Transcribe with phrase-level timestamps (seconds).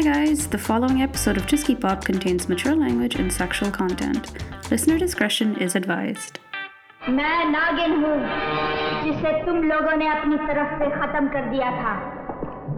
[0.00, 4.30] Hi guys, the following episode of Keep Up contains mature language and sexual content.
[4.70, 6.38] Listener discretion is advised.
[7.08, 8.14] मैं नागिन हूँ
[9.02, 11.92] जिसे तुम लोगों ने अपनी तरफ़ से खत्म कर दिया था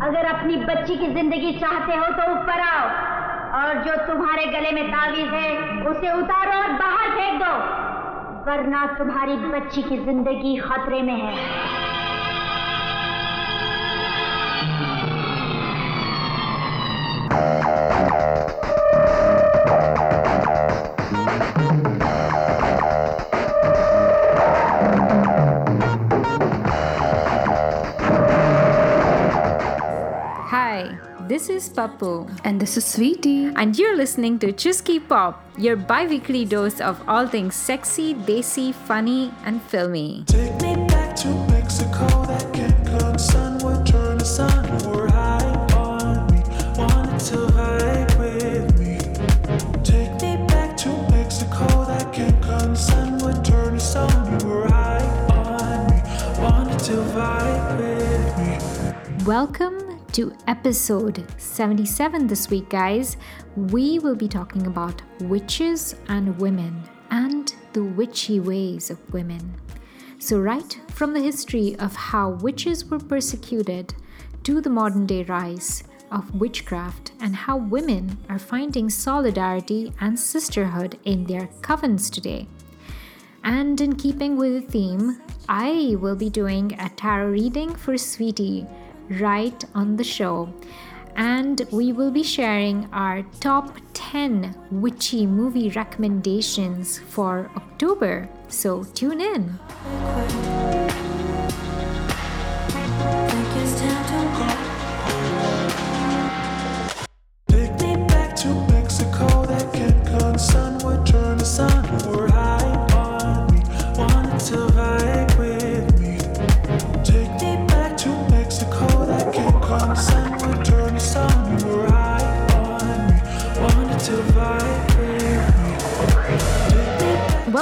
[0.09, 2.83] अगर अपनी बच्ची की ज़िंदगी चाहते हो तो ऊपर आओ
[3.61, 5.55] और जो तुम्हारे गले में तावीज है
[5.93, 7.55] उसे उतारो और बाहर फेंक दो
[8.51, 11.82] वरना तुम्हारी बच्ची की ज़िंदगी खतरे में है
[30.73, 30.97] Hi,
[31.29, 33.53] this is Pappu, And this is Sweety.
[33.57, 38.73] and you're listening to Chuski Pop, your bi weekly dose of all things sexy, desi,
[38.73, 40.25] funny, and filmy.
[40.27, 44.65] Take me back to Mexico, that Cancun sun would turn to sun.
[44.81, 45.45] You were high
[45.77, 46.41] on me,
[46.81, 48.97] wanted to vibe with me.
[49.85, 54.41] Take me back to Mexico, that Cancun sun would turn to sun.
[54.41, 55.05] You were high
[55.37, 56.01] on me,
[56.41, 59.25] wanted to vibe with me.
[59.27, 59.82] Welcome
[60.13, 63.17] to episode 77 this week, guys.
[63.57, 69.55] We will be talking about witches and women and the witchy ways of women.
[70.19, 73.95] So, right from the history of how witches were persecuted
[74.45, 80.99] to the modern day rise of witchcraft and how women are finding solidarity and sisterhood
[81.05, 82.47] in their covens today.
[83.45, 88.69] And in keeping with the theme, I will be doing a tarot reading for Sweety
[89.09, 90.53] right on the show.
[91.15, 98.29] And we will be sharing our top 10 witchy movie recommendations for October.
[98.49, 99.59] So tune in.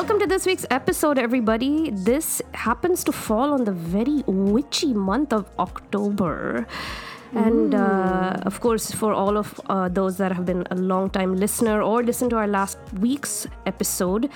[0.01, 1.91] Welcome to this week's episode, everybody.
[1.91, 6.67] This happens to fall on the very witchy month of October.
[7.35, 11.37] And uh, of course, for all of uh, those that have been a long time
[11.37, 14.31] listener or listened to our last week's episode,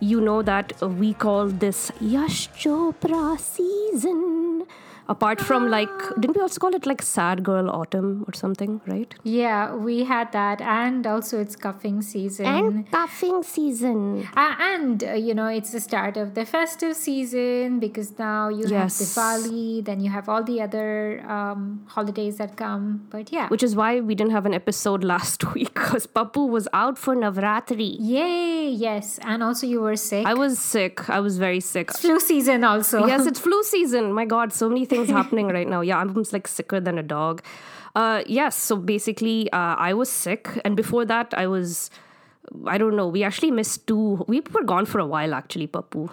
[0.00, 4.66] you know that we call this Yash Chopra season.
[5.08, 5.88] Apart from like,
[6.20, 9.14] didn't we also call it like Sad Girl Autumn or something, right?
[9.22, 12.46] Yeah, we had that, and also it's cuffing season.
[12.46, 14.26] And cuffing season.
[14.36, 18.64] Uh, and uh, you know it's the start of the festive season because now you
[18.66, 18.98] Yes.
[18.98, 23.06] have Diwali, then you have all the other um, holidays that come.
[23.10, 26.66] But yeah, Which is why we didn't have an episode last week because Pappu was
[26.72, 27.96] out for Navratri.
[28.00, 30.26] yay, yes, and also you were sick.
[30.26, 31.08] I was sick.
[31.08, 31.90] I was very sick.
[31.90, 33.06] it's flu season also.
[33.06, 34.12] yes, it's flu season.
[34.12, 35.80] My God, so many things happening right now.
[35.80, 37.42] Yeah, I'm like sicker than a dog.
[37.94, 41.90] Uh, yes, so basically, uh, I was sick, and before that, I was.
[42.64, 43.08] I don't know.
[43.08, 44.24] We actually missed two.
[44.28, 46.06] We were gone for a while, actually, Pappu.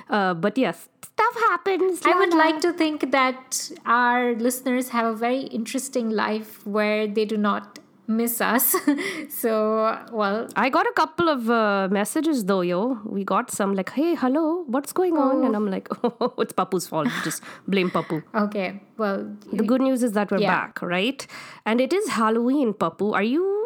[0.10, 2.00] uh, but yes, stuff happens.
[2.04, 7.24] I would like to think that our listeners have a very interesting life where they
[7.24, 8.74] do not miss us.
[9.28, 12.98] so, well, I got a couple of uh, messages though, yo.
[13.04, 15.44] We got some like, hey, hello, what's going on?
[15.44, 17.08] And I'm like, oh, it's Pappu's fault.
[17.22, 18.22] Just blame Pappu.
[18.34, 20.54] okay, well, The good news is that we're Yeah.
[20.54, 21.26] back, right?
[21.66, 23.12] And it is Halloween, Pappu.
[23.14, 23.58] Are you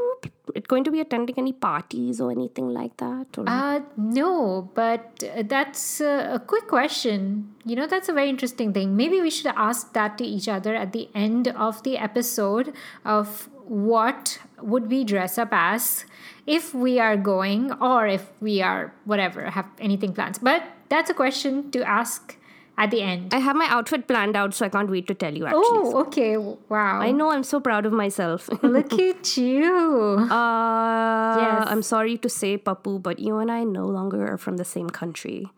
[0.68, 3.26] going to be attending any parties or anything like that?
[3.38, 3.44] Or?
[3.46, 7.54] Uh, no, but uh, that's uh, a quick question.
[7.64, 8.96] You know, that's a very interesting thing.
[8.96, 12.72] Maybe we should ask that to each other at the end of the episode
[13.04, 16.04] of what would we dress up as
[16.46, 20.38] if we are going or if we are whatever, have anything planned.
[20.42, 22.36] But that's a question to ask
[22.78, 23.32] at the end.
[23.34, 25.60] I have my outfit planned out, so I can't wait to tell you actually.
[25.62, 26.36] Oh, okay.
[26.36, 27.00] Wow.
[27.00, 28.48] I know I'm so proud of myself.
[28.62, 30.26] Look at you.
[30.30, 31.68] Uh, Yes.
[31.68, 34.90] I'm sorry to say, Pappu, but you and I no longer are from the same
[34.90, 35.50] country.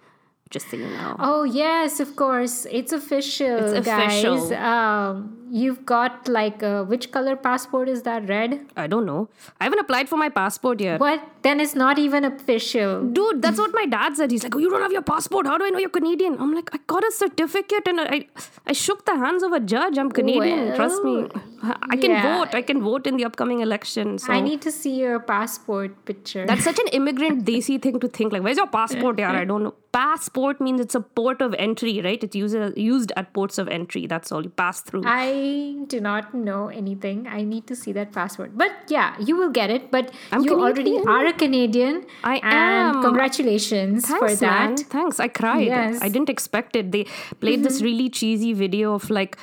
[0.50, 1.17] Just so you know.
[1.19, 2.67] Oh yes, of course.
[2.70, 4.52] It's official, It's guys.
[4.52, 8.29] Um, you've got like a, which color passport is that?
[8.29, 8.61] Red?
[8.76, 9.29] I don't know.
[9.61, 11.00] I haven't applied for my passport yet.
[11.00, 11.23] What?
[11.43, 13.05] Then it's not even official.
[13.08, 14.31] Dude, that's what my dad said.
[14.31, 15.46] He's like, "Oh, you don't have your passport.
[15.46, 18.26] How do I know you're Canadian?" I'm like, "I got a certificate and I,
[18.67, 19.99] I shook the hands of a judge.
[19.99, 20.75] I'm Canadian.
[20.76, 21.29] Trust me.
[21.62, 22.38] I can yeah.
[22.38, 22.55] vote.
[22.55, 26.46] I can vote in the upcoming election." So I need to see your passport picture.
[26.46, 28.32] that's such an immigrant desi thing to think.
[28.32, 29.19] Like, where's your passport?
[29.19, 29.75] Yeah, I don't know.
[29.96, 32.23] Passport means it's a port of entry, right?
[32.29, 34.02] It's used used at ports of entry.
[34.12, 34.43] That's all.
[34.46, 35.02] You pass through.
[35.06, 37.26] I do not know anything.
[37.38, 38.56] I need to see that passport.
[38.62, 39.91] But yeah, you will get it.
[39.96, 42.00] But I'm you already are a Canadian.
[42.32, 43.02] I am.
[43.08, 44.69] Congratulations for that.
[44.70, 44.76] man.
[44.96, 45.20] Thanks.
[45.20, 45.67] I cried.
[45.69, 46.00] Yes.
[46.02, 46.91] I didn't expect it.
[46.99, 47.05] They
[47.41, 47.85] played this Mm-hmm.
[47.91, 49.37] really cheesy video of like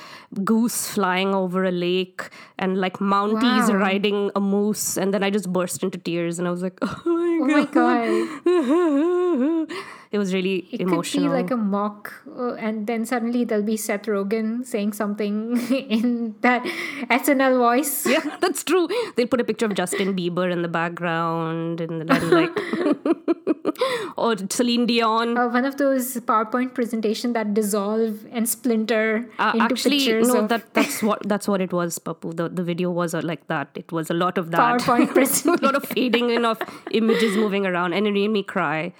[0.52, 2.28] goose flying over a lake
[2.58, 3.76] and like Mounties Wow.
[3.86, 7.18] riding a moose, and then I just burst into tears and I was like, oh
[7.18, 9.68] my Oh my god.
[10.12, 11.24] it was really It emotional.
[11.24, 15.56] could be like a mock, uh, and then suddenly there'll be Seth Rogen saying something
[15.98, 16.62] in that
[17.10, 18.06] SNL voice.
[18.06, 18.88] yeah, that's true.
[19.16, 22.52] They'll put a picture of Justin Bieber in the background, and then like,
[24.16, 25.36] or Celine Dion.
[25.38, 30.40] Uh, one of those PowerPoint presentation that dissolve and splinter Uh, into actually, pictures no.
[30.42, 32.36] of That that's what that's what it was, Pappu.
[32.36, 33.68] The the video was uh, like that.
[33.74, 34.60] It was a lot of that.
[34.60, 36.60] PowerPoint presentation, a lot of fading in of
[36.90, 38.92] images moving around, and it made me cry.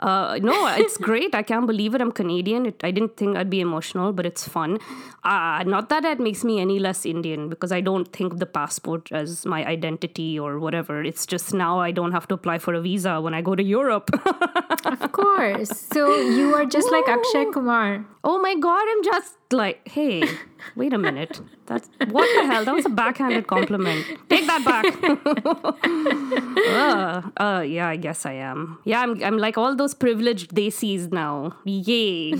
[0.00, 1.34] Uh, no, it's great.
[1.34, 2.00] I can't believe it.
[2.00, 2.66] I'm Canadian.
[2.66, 4.78] It, I didn't think I'd be emotional, but it's fun.
[5.24, 9.10] Uh, not that it makes me any less Indian because I don't think the passport
[9.12, 11.02] as my identity or whatever.
[11.02, 13.62] It's just now I don't have to apply for a visa when I go to
[13.62, 14.10] Europe.
[14.84, 15.70] Of course.
[15.92, 18.06] So you are just like Akshay Kumar.
[18.24, 20.22] oh my god, I'm just like, hey,
[20.76, 21.40] wait a minute.
[21.66, 22.64] That's what the hell?
[22.64, 24.04] That was a backhanded compliment.
[24.28, 24.84] Take that back.
[26.68, 28.78] uh, uh, yeah, I guess I am.
[28.84, 31.56] Yeah, I'm, I'm like all those privileged desis now.
[31.64, 32.34] Yay.
[32.34, 32.38] Uh,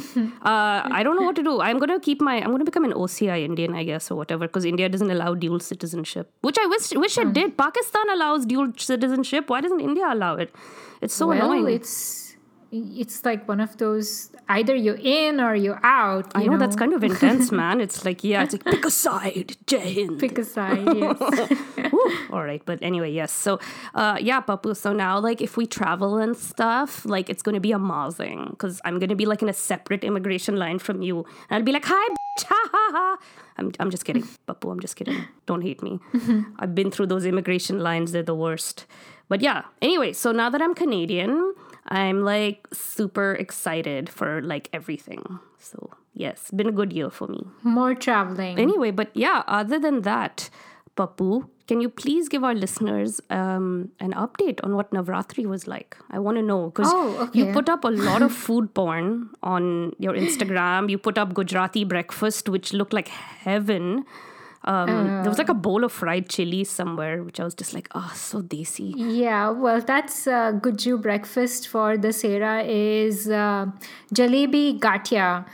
[0.99, 1.61] I don't know what to do.
[1.61, 2.37] I'm gonna keep my.
[2.37, 5.61] I'm gonna become an OCI Indian, I guess, or whatever, because India doesn't allow dual
[5.61, 7.57] citizenship, which I wish wish it did.
[7.57, 9.51] Pakistan allows dual citizenship.
[9.51, 10.55] Why doesn't India allow it?
[11.01, 11.77] It's so well, annoying.
[11.77, 12.28] it's
[12.71, 16.33] it's like one of those either you're in or you're out.
[16.35, 17.81] I you know, that's kind of intense, man.
[17.81, 20.19] It's like, yeah, it's like pick a side, Jane.
[20.19, 20.85] Pick a side.
[20.95, 21.19] Yes.
[22.31, 23.33] All right, but anyway, yes.
[23.33, 23.59] So,
[23.95, 24.77] uh, yeah, Pappu.
[24.77, 28.81] So now, like, if we travel and stuff, like, it's going to be amazing because
[28.85, 31.73] I'm going to be like in a separate immigration line from you, and I'll be
[31.73, 33.19] like, "Hi, bitch, ha ha ha."
[33.57, 34.71] I'm, I'm just kidding, Pappu.
[34.71, 35.25] I'm just kidding.
[35.47, 36.01] Don't hate me.
[36.59, 38.85] I've been through those immigration lines; they're the worst.
[39.29, 39.63] But yeah.
[39.83, 41.55] Anyway, so now that I'm Canadian,
[41.89, 45.39] I'm like super excited for like everything.
[45.59, 47.47] So yes, been a good year for me.
[47.63, 48.59] More traveling.
[48.59, 50.51] Anyway, but yeah, other than that,
[50.97, 55.97] Pappu, can you please give our listeners um, an update on what Navratri was like?
[56.11, 59.93] I want to know because Oh, you put up a lot of food porn on
[59.99, 60.91] your Instagram.
[60.91, 64.05] You put up Gujarati breakfast, which looked like heaven.
[64.65, 67.89] Um, there was like a bowl of fried chili somewhere, which I was just like,
[67.95, 68.93] oh, so desi.
[68.97, 73.67] Yeah, well, that's uh, Guju breakfast for Dussehra is uh,
[74.15, 75.47] jalebi gatia.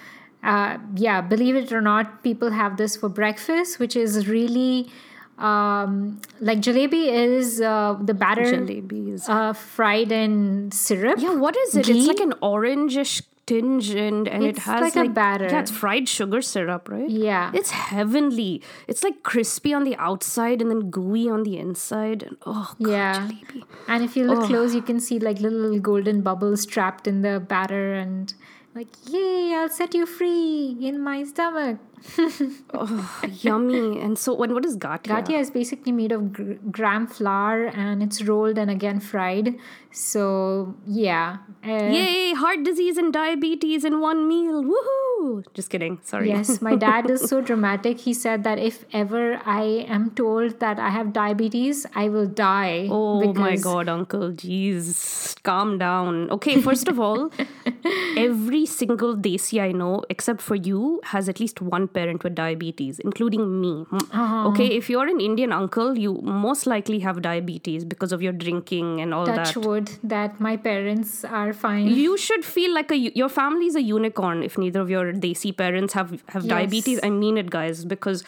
[0.43, 4.91] Uh, yeah, believe it or not, people have this for breakfast, which is really
[5.39, 9.29] um, like jalebi is uh, the batter Jalebi is.
[9.29, 11.19] uh, fried in syrup.
[11.19, 11.89] Yeah, what is it?
[11.89, 15.47] It's like an orangish tinge and, and it has like a batter.
[15.47, 17.09] Yeah, it's fried sugar syrup, right?
[17.09, 17.51] Yeah.
[17.55, 18.63] It's heavenly.
[18.89, 22.23] It's like crispy on the outside and then gooey on the inside.
[22.23, 23.29] And oh god, Yeah.
[23.29, 23.63] jalebi.
[23.89, 24.47] And if you look oh.
[24.47, 28.33] close, you can see like little golden bubbles trapped in the batter and
[28.75, 31.79] like, yay, I'll set you free in my stomach.
[33.43, 34.01] Yummy.
[34.01, 35.09] And so when what is gatia?
[35.15, 39.55] Gatia is basically made of gr- gram flour and it's rolled and again fried.
[39.91, 41.39] So, yeah.
[41.65, 44.65] Uh, Yay, heart disease and diabetes in one meal.
[44.65, 45.45] Woohoo!
[45.55, 46.01] Just kidding.
[46.03, 46.29] Sorry.
[46.29, 48.01] Yes, my dad is so dramatic.
[48.01, 52.89] He said that if ever I am told that I have diabetes, I will die.
[52.91, 54.33] Oh my god, uncle.
[54.33, 55.41] Jeez.
[55.45, 56.29] Calm down.
[56.31, 57.31] Okay, first of all,
[58.17, 62.99] every single Desi I know, except for you, has at least one parent with diabetes,
[63.11, 63.73] including me.
[64.01, 64.49] Uh-huh.
[64.51, 69.01] Okay, if you're an Indian uncle, you most likely have diabetes because of your drinking
[69.07, 69.67] and all Touch that.
[69.69, 71.87] wood that my parents are fine.
[72.05, 75.57] You should feel like a your family is a unicorn if neither of your Desi
[75.65, 76.51] parents have have Yes.
[76.57, 77.01] diabetes.
[77.11, 78.25] I mean it, guys, because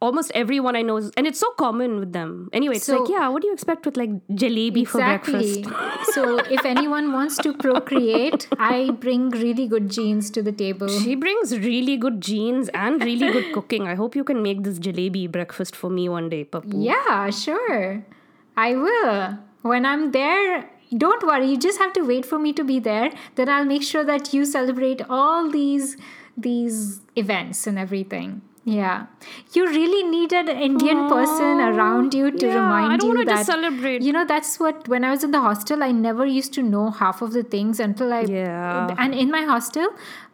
[0.00, 2.48] almost everyone I know is, and it's so common with them.
[2.52, 4.10] Anyway, it's So- like, yeah, what do you expect with like
[4.42, 5.62] jalebi for Exactly.
[5.62, 6.12] breakfast?
[6.14, 10.88] so, if anyone wants to procreate, I bring really good genes to the table.
[10.88, 13.86] She brings really good genes and really good cooking.
[13.86, 16.82] I hope you can make this jalebi breakfast for me one day, Pappu.
[16.90, 18.04] Yeah, sure.
[18.56, 19.38] I will.
[19.62, 21.50] When I'm there, don't worry.
[21.50, 23.10] You just have to wait for me to be there.
[23.34, 25.96] Then I'll make sure that you celebrate all these
[26.36, 28.40] these events and everything.
[28.72, 29.06] Yeah.
[29.52, 33.24] You really need an Indian person around you to Yeah, I remind don't you wanna
[33.30, 34.02] that just celebrate.
[34.02, 36.90] You know, that's what when I was in the hostel, I never used to know
[36.90, 38.94] half of the things until I Yeah.
[38.98, 39.88] and in my hostel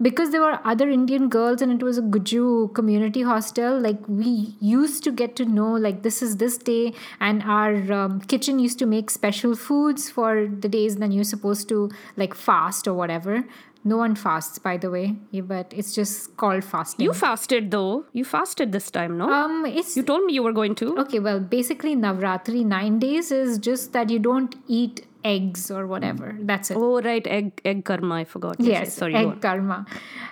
[0.08, 4.32] because there were other indian girls and it was a guju community hostel like we
[4.70, 6.92] used to get to know like this is this day
[7.28, 10.34] and our um, kitchen used to make special foods for
[10.66, 11.80] the days then you're supposed to
[12.24, 13.42] like fast or whatever
[13.90, 15.14] No one fasts, by the way,
[15.48, 17.04] but it's just called fasting.
[17.04, 18.04] You fasted though.
[18.12, 19.28] You fasted this time, no?
[19.32, 20.88] um, it's you told me you were going to.
[21.02, 21.20] okay.
[21.20, 26.36] Well, basically, Navratri nine days is just that you don't eat eggs or whatever.
[26.40, 26.76] That's it.
[26.80, 28.16] Oh right, egg egg karma.
[28.16, 28.60] I forgot.
[28.60, 29.14] Yes, sorry.
[29.14, 29.86] egg karma.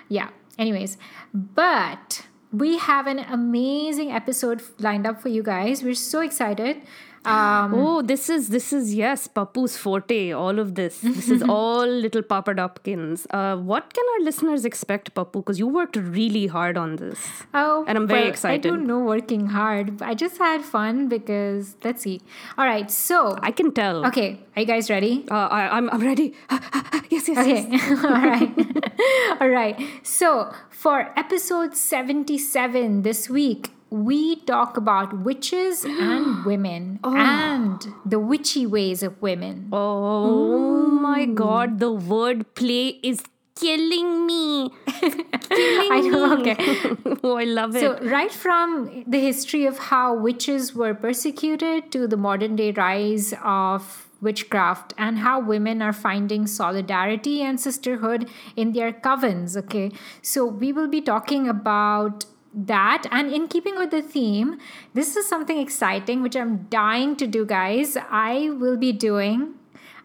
[0.09, 0.29] Yeah.
[0.57, 0.97] Anyways,
[1.33, 2.21] but
[2.51, 5.83] we have an amazing episode lined up for you guys.
[5.83, 6.81] We're so excited.
[7.25, 10.31] Um, Oh, this is this is yes, Pappu's forte.
[10.31, 10.99] All of this.
[11.01, 13.25] This is all little Papa Dopkins.
[13.31, 15.33] Uh, what can our listeners expect, Pappu?
[15.41, 17.19] Because you worked really hard on this.
[17.53, 18.65] Oh, And I'm very well, excited.
[18.65, 20.01] I don't know working hard.
[20.01, 22.21] I just had fun because let's see.
[22.57, 24.05] All right, so I can tell.
[24.07, 25.25] okay, are you guys ready?
[25.29, 26.33] Uh, I, I'm I'm ready.
[27.09, 27.91] yes, yes, yes.
[27.91, 29.75] Okay, all right, all right.
[30.03, 33.71] So for episode seventy-seven this week.
[33.95, 37.15] We talk about witches and women Oh.
[37.15, 39.69] and the witchy ways of women.
[39.71, 41.35] Oh my mm.
[41.35, 43.23] God, the word play is
[43.55, 44.69] killing me.
[44.87, 46.57] I know, okay.
[47.23, 47.79] oh, I love it.
[47.79, 53.33] So, right from the history of how witches were persecuted to the modern day rise
[53.43, 59.55] of witchcraft and how women are finding solidarity and sisterhood in their covens.
[59.55, 62.25] Okay, so we will be talking about
[62.55, 64.57] that and in keeping with the theme
[64.93, 69.53] this is something exciting which i'm dying to do guys i will be doing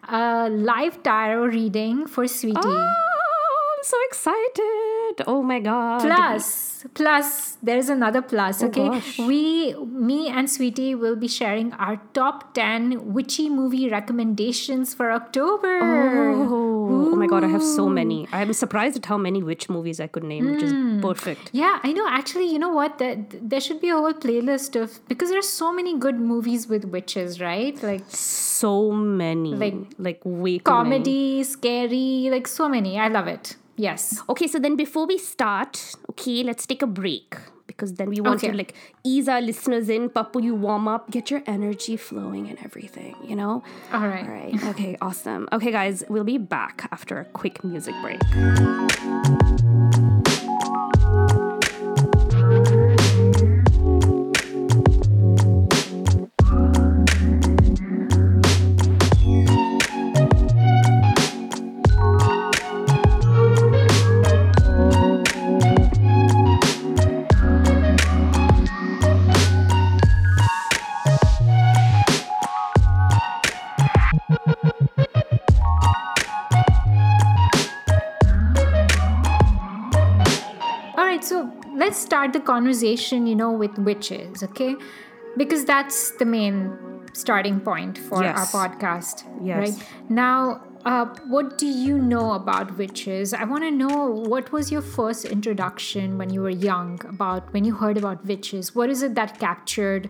[0.09, 3.11] a live tarot reading for sweetie oh,
[3.81, 5.25] I'm so excited.
[5.27, 6.03] Oh my God.
[6.03, 8.63] Plus, plus, there's another plus.
[8.63, 14.95] Okay, Oh, we, me and Sweety will be sharing our top ten witchy movie recommendations
[14.95, 15.81] for October.
[15.83, 18.27] Oh, oh my god, I have so many.
[18.33, 21.01] I'm surprised at how many witch movies I could name, which is Hmm.
[21.01, 21.51] perfect.
[21.53, 22.07] Yeah, I know.
[22.09, 22.99] Actually, you know what?
[22.99, 26.85] There, there should be a whole playlist of because there's so many good movies with
[26.87, 27.81] witches, right?
[27.83, 29.55] Like So many.
[29.55, 30.77] Like, like way too many.
[30.99, 32.99] comedy, scary, like so many.
[32.99, 33.57] I love it.
[33.77, 34.21] Yes.
[34.29, 37.37] Okay, so then before we start, okay, let's take a break.
[37.71, 38.51] Because then we want Okay.
[38.51, 38.73] to like
[39.11, 40.09] ease our listeners in.
[40.17, 43.63] Pappu, you warm up, get your energy flowing and everything, you know?
[43.93, 44.25] All right.
[44.27, 44.65] All right.
[44.73, 45.49] Okay, awesome.
[45.53, 49.50] Okay, guys, we'll be back after a quick music break.
[82.41, 84.77] The conversation, you know, with witches, okay?
[85.37, 86.73] Because that's the main
[87.13, 88.37] starting point for Yes.
[88.39, 89.59] our podcast, Yes.
[89.59, 89.89] right?
[90.09, 93.35] Now, uh, what do you know about witches?
[93.35, 97.65] I want to know what was your first introduction when you were young about when
[97.65, 98.75] you heard about witches?
[98.75, 100.09] What is it that captured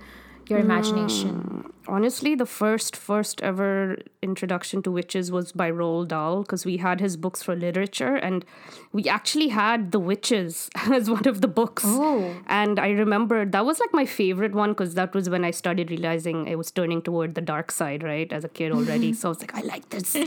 [0.51, 1.73] your imagination?
[1.89, 7.01] Honestly, the first first ever introduction to witches was by Roald Dahl because we had
[7.01, 8.45] his books for literature and
[8.93, 11.85] we actually had The Witches as one of the books.
[11.87, 12.37] Oh.
[12.47, 15.91] And I remember that was like my favorite one because that was when I started
[15.91, 19.13] realizing I was turning toward the dark side, right, as a kid already.
[19.21, 20.17] so I was like, I like this.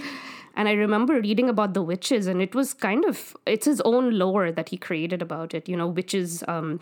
[0.56, 4.20] And I remember reading about the witches, and it was kind of it's his own
[4.20, 5.68] lore that he created about it.
[5.68, 6.80] You know, witches um,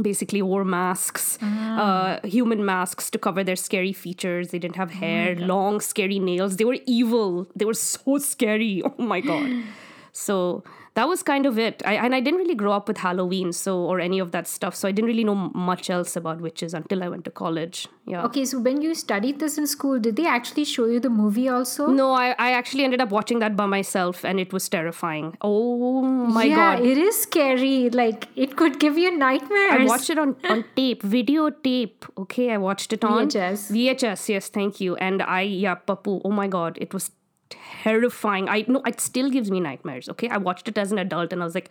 [0.00, 4.48] basically wore masks, uh, human masks to cover their scary features.
[4.48, 6.56] They didn't have hair, long, scary nails.
[6.56, 7.46] They were evil.
[7.54, 8.82] They were so scary.
[8.98, 9.50] Oh my god.
[10.12, 10.62] So
[10.94, 11.82] that was kind of it.
[11.84, 14.76] I, and I didn't really grow up with Halloween, so or any of that stuff.
[14.76, 17.88] So I didn't really know much else about witches until I went to college.
[18.06, 18.24] Yeah.
[18.26, 21.48] Okay, so when you studied this in school, did they actually show you the movie
[21.48, 21.88] also?
[21.88, 25.36] No, I, I actually ended up watching that by myself and it was terrifying.
[25.40, 26.86] Oh my yeah, god.
[26.86, 27.90] it is scary.
[27.90, 29.80] Like it could give you nightmares.
[29.80, 32.08] I watched it on, on tape, videotape.
[32.18, 33.72] Okay, I watched it on VHS.
[33.72, 34.94] VHS, yes, thank you.
[34.96, 37.10] And I, yeah, Pappu, oh my god, it was
[37.82, 38.48] terrifying.
[38.48, 40.08] I know it still gives me nightmares.
[40.08, 41.70] Okay, I watched it as an adult and I was like,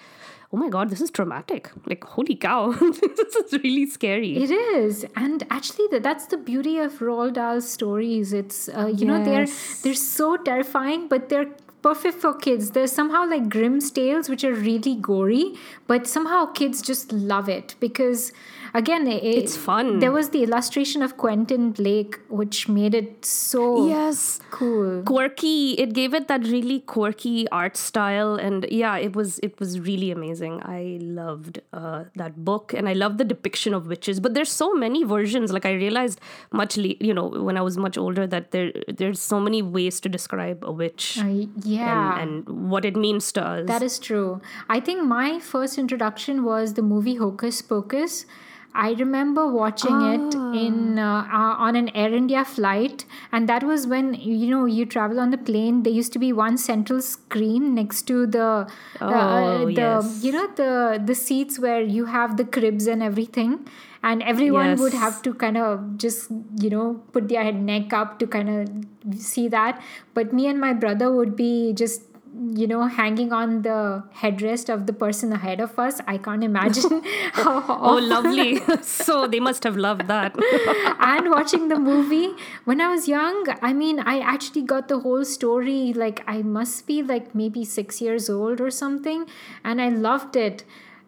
[0.53, 1.71] oh my god, this is traumatic.
[1.87, 4.37] Like, holy cow, this is really scary.
[4.37, 8.33] It is, and actually, that that's the beauty of Roald Dahl's stories.
[8.33, 9.47] It's uh, you know they're
[9.81, 11.51] they're so terrifying, but they're
[11.83, 12.71] perfect for kids.
[12.71, 15.53] They're somehow like Grimm's tales, which are really gory,
[15.87, 18.31] but somehow kids just love it because
[18.73, 19.99] again, it, It's fun.
[19.99, 24.39] There was the illustration of Quentin Blake, which made it so Yes.
[24.51, 25.03] cool.
[25.09, 29.71] quirky it gave it that really quirky art style and yeah it was it was
[29.87, 34.33] really amazing i loved uh, that book and i love the depiction of witches but
[34.37, 36.21] there's so many versions like i realized
[36.61, 38.71] much le- you know when i was much older that there
[39.01, 41.27] there's so many ways to describe a witch Uh,
[41.72, 41.72] yeah.
[41.81, 44.41] And, and what it means to us That is true.
[44.69, 48.25] I think my first introduction was the movie Hocus Pocus.
[48.75, 53.85] I remember watching it in uh, uh, on an Air India flight, and that was
[53.85, 55.83] when you know you travel on the plane.
[55.83, 58.65] There used to be one central screen next to the, uh,
[58.99, 60.23] Oh, the yes.
[60.23, 63.59] you know the the seats where you have the cribs and everything,
[64.03, 66.29] and everyone would have to kind of just
[66.59, 69.81] you know put their head neck up to kind of see that.
[70.13, 72.03] But me and my brother would be just
[72.55, 76.01] you know hanging on the headrest of the person ahead of us.
[76.07, 77.01] I can't imagine
[77.33, 78.61] how oh lovely.
[78.81, 80.35] so they must have loved that.
[80.99, 82.29] And watching the movie
[82.65, 86.87] when i was young i mean i actually got the whole story like i must
[86.87, 89.25] be like maybe six years old or something
[89.63, 90.63] and i loved it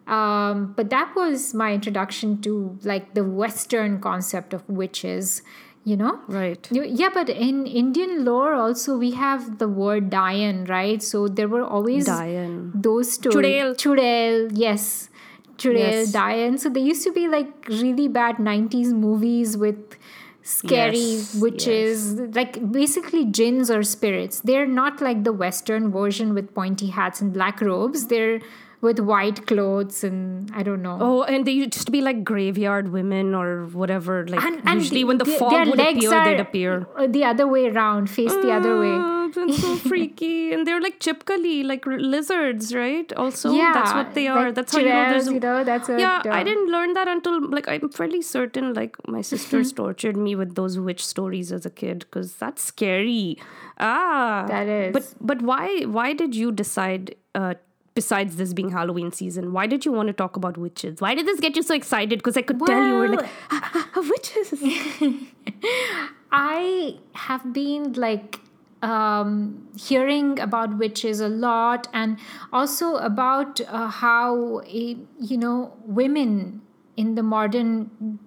[0.06, 5.42] um, but that was my introduction to like the western concept of witches
[5.84, 11.00] you know right Yeah, but in Indian lore also we have the word Dayan, right?
[11.02, 12.72] So there were always Dayan.
[12.74, 13.76] those stories.
[13.82, 15.10] Chudail, yes.
[15.58, 16.12] Chudail, Yes.
[16.12, 16.58] Dayan.
[16.58, 19.96] So there used to be like really bad 90s movies with
[20.42, 24.40] scary Yes, witches, like basically jinns or spirits.
[24.40, 28.06] They're not like the Western version with pointy hats and black robes.
[28.08, 28.40] They're
[28.86, 30.96] with white clothes and I don't know.
[31.08, 33.50] Oh, and they used to be like graveyard women or
[33.82, 34.16] whatever.
[34.34, 36.72] Like usually, when the the- fog their would legs appear, they'd appear.
[36.96, 38.94] uh, the other way around, face the other way.
[38.94, 43.12] Oh, that's so freaky, and they're like chipkali, like r- lizards, right?
[43.24, 44.44] Also, yeah, that's what they are.
[44.46, 45.26] like that's how you know there's.
[45.36, 48.72] you know, that's what, yeah, I didn't learn that until like I'm fairly certain.
[48.80, 53.36] Like my sisters tortured me with those witch stories as a kid because that's scary.
[53.78, 54.92] Ah, That is.
[54.98, 57.14] But but why why did you decide?
[57.34, 57.54] Uh,
[57.96, 61.00] besides this being Halloween season, why did you want to talk about witches?
[61.00, 62.18] Why did this get you so excited?
[62.20, 64.62] Because I could tell you were like Well- witches.
[66.32, 68.40] I have been like
[68.82, 72.18] um, hearing about witches a lot, and
[72.52, 76.60] also about uh, how eh, you know women
[76.96, 78.18] in the modern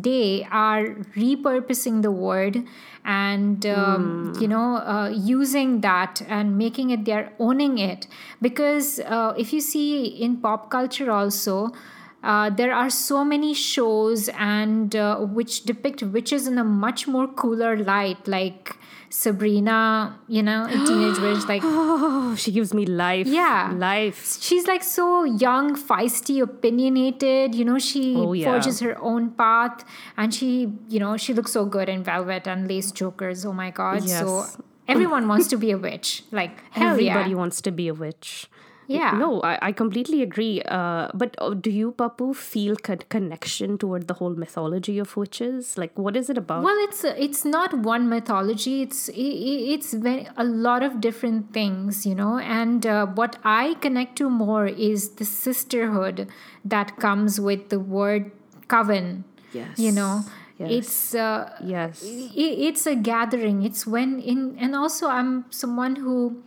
[0.00, 2.64] day are repurposing the word
[3.04, 8.06] and um, you know uh, using that and making it their owning it.
[8.40, 11.72] Because uh, if you see in pop culture also
[12.22, 17.26] uh, there are so many shows and uh, which depict witches in a much more
[17.26, 18.76] cooler light like
[19.08, 23.26] sabrina you know a teenage witch like Oh, she gives me life.
[23.26, 23.72] Yeah.
[23.76, 24.38] life.
[24.40, 28.50] she's like so young feisty opinionated you know she Oh, yeah.
[28.50, 29.84] forges her own path
[30.16, 33.70] and she you know she looks so good in velvet and lace chokers oh my
[33.70, 34.20] god yes.
[34.20, 34.46] so
[34.86, 38.48] everyone wants to be a witch like hell Everybody yeah wants to be a witch.
[38.90, 39.12] Yeah.
[39.12, 40.62] No, I, I completely agree.
[40.62, 45.78] Uh, but uh, do you, Pappu, feel con- connection toward the whole mythology of witches?
[45.78, 46.64] Like, what is it about?
[46.64, 48.82] Well, it's it's not one mythology.
[48.82, 52.38] It's it's very, a lot of different things, you know.
[52.38, 56.26] And uh, what I connect to more is the sisterhood
[56.64, 58.30] that comes with the word
[58.68, 59.24] coven.
[59.52, 59.78] Yes.
[59.78, 60.24] You know,
[60.58, 60.70] Yes.
[60.78, 62.02] it's uh, yes.
[62.04, 63.62] it's a gathering.
[63.62, 66.42] It's when in and also I'm someone who.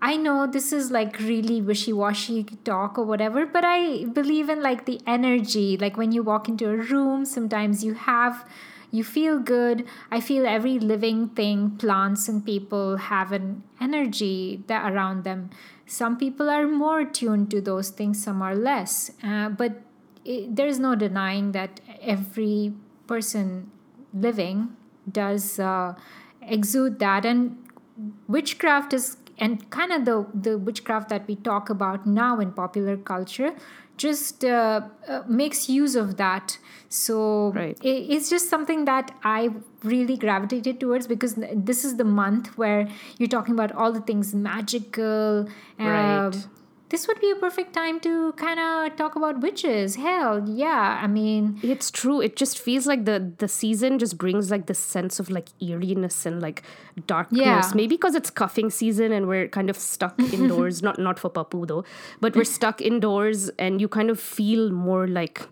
[0.00, 4.84] I know this is like really wishy-washy talk or whatever, but I believe in like
[4.84, 5.76] the energy.
[5.76, 8.44] Like when you walk into a room, sometimes you have
[8.90, 9.84] you feel good.
[10.10, 15.50] I feel every living thing, plants and people have an energy that around them.
[15.86, 19.10] Some people are more tuned to those things, some are less.
[19.22, 19.82] Uh, but
[20.24, 22.72] it, there is no denying that every
[23.06, 23.70] person
[24.14, 24.76] living
[25.10, 25.94] does uh,
[26.42, 27.56] exude that and
[28.26, 32.96] witchcraft is and kind of the the witchcraft that we talk about now in popular
[32.96, 33.52] culture
[33.96, 37.76] just uh, uh, makes use of that so Right.
[37.92, 39.50] i- it's just something that i
[39.94, 41.34] really gravitated towards because
[41.70, 42.86] this is the month where
[43.18, 45.48] you're talking about all the things magical
[45.78, 46.38] Right.
[46.90, 51.06] This would be a perfect time to kind of talk about witches hell yeah i
[51.06, 52.20] mean It's true.
[52.20, 56.24] It just feels like the the season just brings like this sense of like eeriness
[56.26, 56.62] and like
[57.06, 57.40] darkness.
[57.46, 57.70] Yeah.
[57.74, 60.82] Maybe because it's cuffing season and we're kind of stuck indoors.
[60.82, 61.84] not not for Pappu though,
[62.20, 65.46] but we're stuck indoors and you kind of feel more like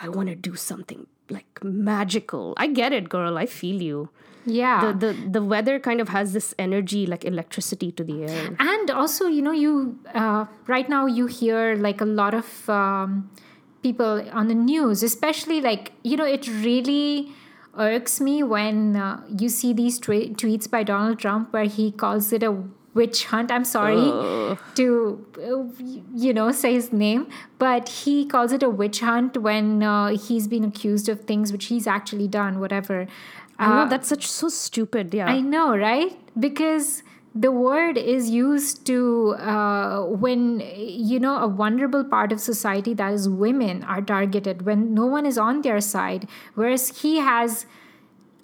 [0.00, 2.54] I want to do something like magical.
[2.56, 3.36] I get it, girl.
[3.38, 4.08] I feel you.
[4.46, 8.44] yeah The the the weather kind of has this energy like electricity to the air.
[8.72, 9.72] and also you know you
[10.14, 13.16] uh, right now you hear like a lot of um,
[13.82, 17.32] people on the news, especially like, you know, it really
[17.78, 22.32] irks me when uh, you see these twe- tweets by Donald Trump where he calls
[22.32, 22.52] it a
[22.96, 23.52] witch hunt.
[23.52, 25.82] I'm sorry to, uh,
[26.14, 27.28] you know, say his name,
[27.58, 31.66] but he calls it a witch hunt when uh, he's been accused of things which
[31.66, 33.06] he's actually done, whatever.
[33.58, 35.14] I know that's such so stupid.
[35.14, 35.26] Yeah.
[35.26, 36.18] I know, right?
[36.38, 37.02] Because
[37.34, 43.12] the word is used to uh, when you know a vulnerable part of society that
[43.12, 47.66] is women are targeted when no one is on their side whereas he has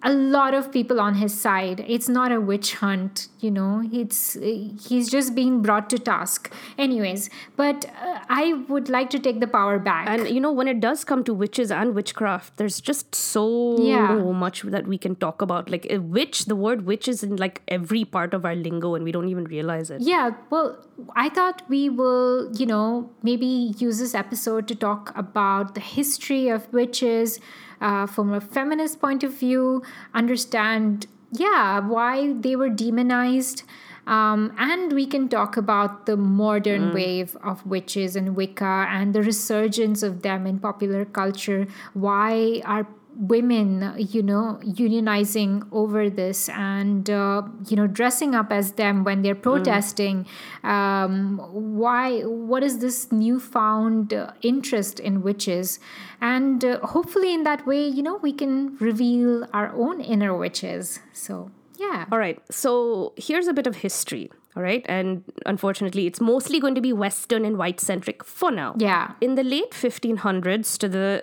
[0.04, 1.84] a lot of people on his side.
[1.86, 3.82] It's not a witch hunt you know.
[3.92, 6.52] It's he's just being brought to task.
[6.78, 10.08] Anyways but uh, i would like to take the power back.
[10.08, 13.44] And you know when it does come to witches and witchcraft there's just so
[13.80, 14.14] Yeah.
[14.44, 15.70] much that we can talk about.
[15.70, 19.04] Like a witch the word witch is in like every part of our lingo and
[19.04, 20.02] we don't even realize it.
[20.02, 20.78] Yeah, well,
[21.16, 23.46] I thought we will, you know, maybe
[23.78, 27.38] use this episode to talk about the history of witches
[27.82, 29.82] uh, from a feminist point of view,
[30.14, 33.64] understand, yeah, why they were demonized.
[34.06, 39.22] Um, and we can talk about the modern wave of witches and Wicca and the
[39.22, 41.68] resurgence of them in popular culture.
[41.94, 48.72] Why are women you know unionizing over this and uh, you know dressing up as
[48.72, 50.26] them when they're protesting.
[50.62, 55.78] Um, why what is this newfound uh, interest in witches?
[56.20, 61.00] And uh, hopefully in that way you know we can reveal our own inner witches.
[61.12, 62.06] So yeah.
[62.12, 62.40] All right.
[62.50, 64.30] So here's a bit of history.
[64.54, 64.84] All right.
[64.86, 68.74] And unfortunately, it's mostly going to be Western and white centric for now.
[68.78, 69.12] Yeah.
[69.20, 71.22] In the late 1500s to the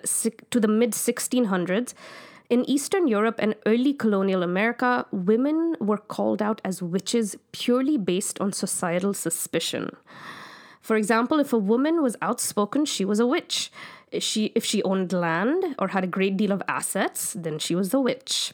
[0.50, 1.94] to the mid 1600s,
[2.50, 8.40] in Eastern Europe and early colonial America, women were called out as witches purely based
[8.40, 9.96] on societal suspicion.
[10.80, 13.70] For example, if a woman was outspoken, she was a witch.
[14.10, 17.76] If she, if she owned land or had a great deal of assets, then she
[17.76, 18.52] was a witch.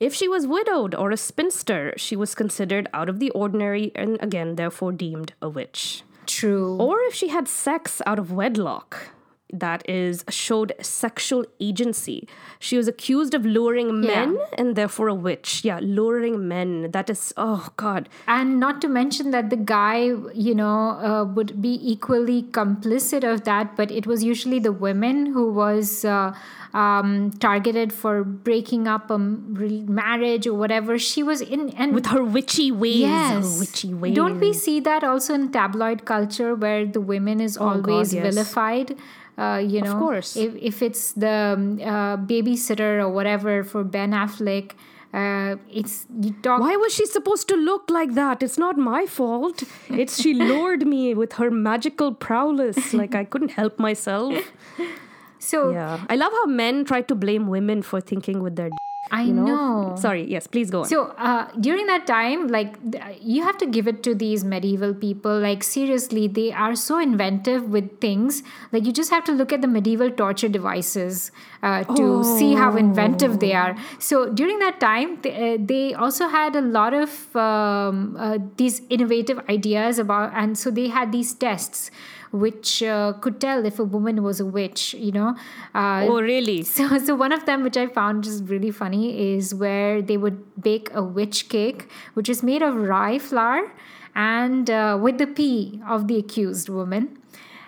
[0.00, 4.16] If she was widowed or a spinster, she was considered out of the ordinary and
[4.20, 6.02] again, therefore deemed a witch.
[6.24, 9.10] true Or if she had sex out of wedlock,
[9.52, 12.28] that is, showed sexual agency.
[12.58, 15.64] She was accused of luring men and therefore a witch.
[15.64, 16.90] Yeah, luring men.
[16.90, 18.08] That is, oh God.
[18.26, 19.96] and not to mention that the guy
[20.34, 25.26] you know uh, would be equally complicit of that but it was usually the women
[25.26, 26.34] who was uh,
[26.74, 32.22] um, targeted for breaking up a marriage or whatever she was in and With her
[32.24, 32.98] witchy ways.
[33.00, 34.14] yes Her witchy ways.
[34.14, 38.14] don't we see that also in tabloid culture where the women is Oh, God, always
[38.14, 38.22] yes.
[38.24, 38.96] vilified
[39.38, 40.36] uh, you know of course.
[40.36, 44.72] if, if it's the um, uh, babysitter or whatever for ben affleck
[45.14, 48.42] uh, it's you talk Why was she supposed to look like that?
[48.42, 49.62] It's not my fault.
[49.88, 52.92] It's she lured me with her magical prowess.
[52.92, 54.34] Like I couldn't help myself.
[55.38, 56.04] so Yeah.
[56.10, 58.76] I love how men try to blame women for thinking with their d-
[59.10, 59.44] i you know?
[59.46, 60.86] know Sorry, yes, please go on.
[60.86, 62.76] So uh, during that time, like
[63.20, 65.38] you have to give it to these medieval people.
[65.38, 68.42] Like seriously, they are so inventive with things.
[68.72, 71.30] Like you just have to look at the medieval torture devices
[71.62, 73.76] uh, to see how inventive they are.
[73.98, 78.82] So during that time, they, uh, they also had a lot of um, uh, these
[78.88, 81.90] innovative ideas about, and so they had these tests
[82.30, 84.94] which uh, could tell if a woman was a witch.
[84.94, 85.36] You know.
[85.74, 86.62] Uh, oh, really?
[86.76, 90.62] so, so one of them, which I found just really funny, is where they would
[90.62, 93.72] bake a witch cake, which is made of rye flour
[94.14, 97.18] and uh, with the pee of the accused woman.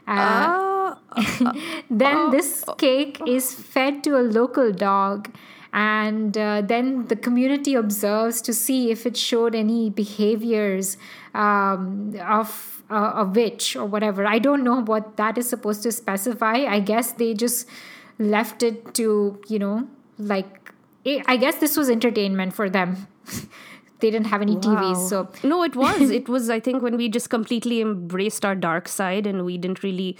[0.06, 0.98] Uh, Ah,
[1.90, 5.30] then this cake is fed to a local dog,
[5.72, 10.96] and uh, then the community observes to see if it showed any behaviors
[11.34, 14.26] um, of uh, a witch or whatever.
[14.26, 16.64] I don't know what that is supposed to specify.
[16.68, 17.66] I guess they just
[18.18, 20.72] left it to you know like
[21.06, 23.06] I I guess this was entertainment for them.
[24.00, 26.10] they didn't have any TVs, so no, it was.
[26.10, 26.50] it was.
[26.50, 30.16] I think when we just completely embraced our dark side and we didn't really,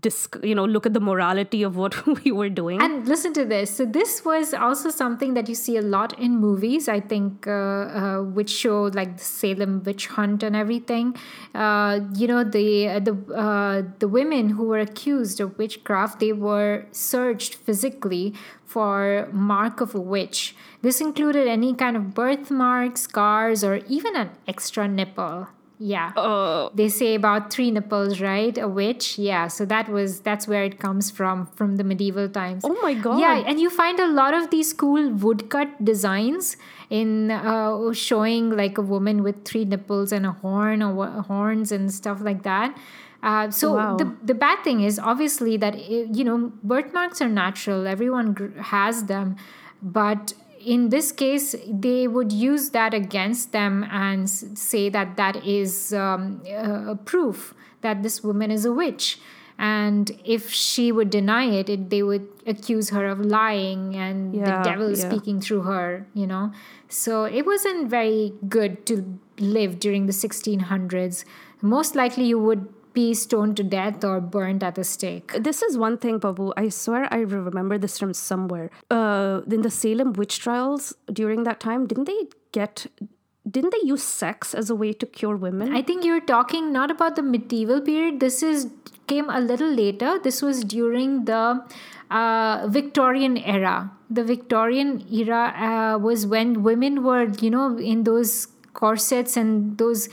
[0.00, 2.80] dis- you know, look at the morality of what we were doing.
[2.82, 3.70] And listen to this.
[3.70, 6.88] So this was also something that you see a lot in movies.
[6.88, 11.16] I think, uh, uh, which show like the Salem witch hunt and everything.
[11.54, 16.86] Uh, you know, the the uh, the women who were accused of witchcraft, they were
[16.92, 20.54] searched physically for mark of a witch.
[20.82, 25.48] This included any kind of birthmark, scars, or even an extra nipple.
[25.80, 26.08] Yeah.
[26.16, 28.56] Uh, they say about three nipples, right?
[28.58, 29.16] A witch.
[29.16, 29.46] Yeah.
[29.46, 32.64] So that was that's where it comes from from the medieval times.
[32.64, 33.20] Oh my God.
[33.20, 36.56] Yeah, and you find a lot of these cool woodcut designs
[36.90, 41.70] in uh, showing like a woman with three nipples and a horn or wha- horns
[41.70, 42.76] and stuff like that.
[43.22, 43.96] Uh, so Wow.
[44.02, 47.86] the the bad thing is obviously that eh, you know birthmarks are natural.
[47.94, 49.36] Everyone gr- has them,
[49.80, 50.34] but
[50.68, 56.42] in this case, they would use that against them and say that that is um,
[56.46, 59.18] uh, proof that this woman is a witch.
[59.58, 64.60] And if she would deny it, it they would accuse her of lying and the
[64.62, 65.08] devil yeah.
[65.08, 66.52] speaking through her, you know.
[66.88, 71.24] So it wasn't very good to live during the 1600s.
[71.62, 72.68] Most likely, you would
[72.98, 75.36] be stoned to death or burned at the stake.
[75.48, 76.52] This is one thing, Pappu.
[76.56, 78.70] I swear I remember this from somewhere.
[78.90, 82.20] Uh, in the Salem witch trials during that time, didn't they
[82.52, 82.86] get?
[83.56, 85.76] Didn't they use sex as a way to cure women?
[85.80, 88.20] I think you're talking not about the medieval period.
[88.24, 88.66] This is
[89.12, 90.10] came a little later.
[90.24, 91.42] This was during the
[92.10, 93.76] uh, Victorian era.
[94.10, 98.48] The Victorian era uh, was when women were, you know, in those
[98.82, 100.08] corsets and those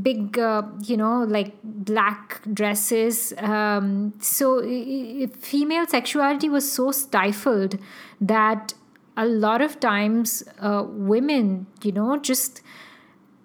[0.00, 3.34] big, uh, you know, like black dresses.
[3.38, 7.78] Um, so female sexuality was so stifled
[8.20, 8.74] that
[9.16, 12.62] a lot of times uh, women, you know, just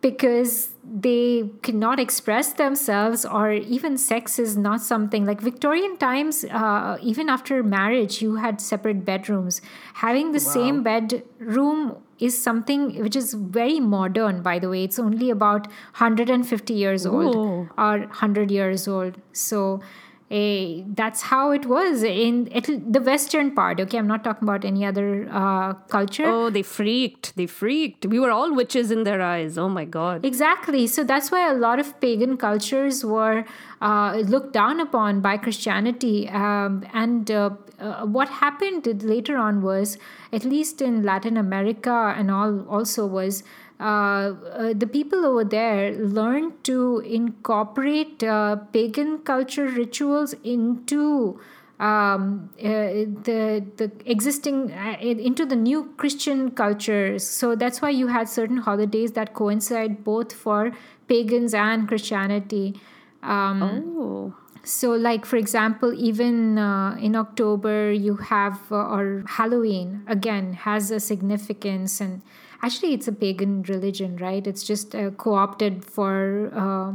[0.01, 6.97] because they cannot express themselves or even sex is not something like victorian times uh,
[7.01, 9.61] even after marriage you had separate bedrooms.
[9.95, 14.83] Having the same bedroom is something which is very modern by the way.
[14.85, 17.35] It's only about 150 years old
[17.77, 19.15] or 100 years old.
[19.33, 19.81] So
[20.31, 24.65] eh, that's how it was in it, the western part okay i'm not talking about
[24.65, 27.35] any other uh, culture oh, they freaked.
[27.35, 28.05] They freaked.
[28.05, 29.57] We were all witches in their eyes.
[29.57, 30.25] Oh my god.
[30.25, 30.87] Exactly.
[30.87, 33.45] So that's why a lot of pagan cultures were
[33.81, 36.29] uh, looked down upon by Christianity.
[36.29, 39.97] Um, and uh, uh, what happened later on was,
[40.31, 43.43] at least in Latin America and all, also was.
[43.79, 51.39] Uh, uh, the people over there learned to incorporate uh, pagan culture rituals into
[51.79, 57.23] um, uh, the the existing uh, into the new Christian cultures.
[57.27, 60.71] So that's why you had certain holidays that coincide both for
[61.07, 62.79] pagans and Christianity.
[63.21, 63.61] Um,
[63.97, 64.33] Oh.
[64.63, 70.89] so, like for example, even uh, in October, you have uh, or Halloween again has
[70.91, 72.21] a significance, and
[72.61, 74.45] actually, it's a pagan religion, right?
[74.45, 76.93] It's just uh, co-opted for uh,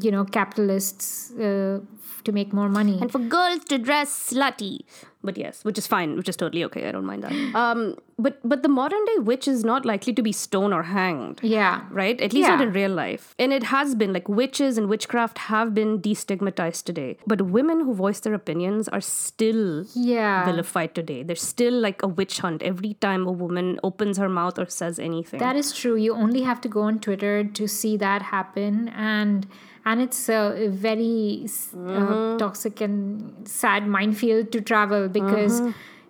[0.00, 1.80] you know capitalists uh,
[2.24, 2.98] to make more money.
[3.00, 4.80] and for girls to dress slutty.
[5.24, 6.88] But yes, which is fine, which is totally okay.
[6.88, 7.32] I don't mind that.
[7.54, 11.40] Um, but but the modern day witch is not likely to be stoned or hanged.
[11.42, 12.20] yeah, Right?
[12.20, 13.34] At least not in real life.
[13.38, 17.18] And it has been like witches and witchcraft have been destigmatized today.
[17.26, 20.44] But women who voice their opinions are still yeah.
[20.44, 21.22] vilified today.
[21.22, 24.98] There's still like a witch hunt every time a woman opens her mouth or says
[24.98, 25.38] anything.
[25.40, 25.96] That is true.
[25.96, 29.46] You only have to go on Twitter to see that happen, and
[29.84, 35.62] and it's a very uh, toxic and sad minefield to travel because.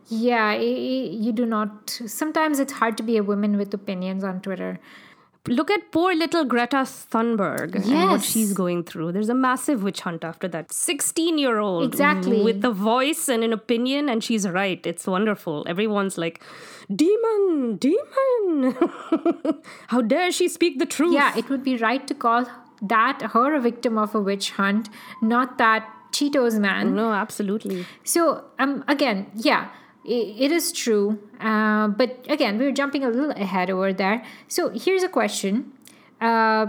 [0.08, 1.90] Yeah, i i- you do not.
[2.06, 4.78] Sometimes it's hard to be a woman with opinions on Twitter.
[5.48, 6.82] Look at poor little Greta
[7.12, 9.12] Thunberg and what she's going through.
[9.12, 10.70] There's a massive witch hunt after that.
[10.72, 11.85] 16 year old.
[11.85, 12.42] Exactly.
[12.42, 14.85] With a voice and an opinion, and she's right.
[14.87, 15.64] It's wonderful.
[15.66, 16.42] Everyone's like,
[16.94, 18.76] Demon, demon.
[19.88, 21.14] How dare she speak the truth?
[21.14, 22.44] Yeah, it would be right to call
[22.83, 24.88] that her a victim of a witch hunt,
[25.21, 26.95] not that Cheetos man.
[26.95, 27.87] No, absolutely.
[28.05, 29.68] So um, again, yeah,
[30.05, 31.18] i- it is true.
[31.40, 34.23] Uh, but again, we're jumping a little ahead over there.
[34.49, 35.73] So here's a question,
[36.21, 36.66] uh,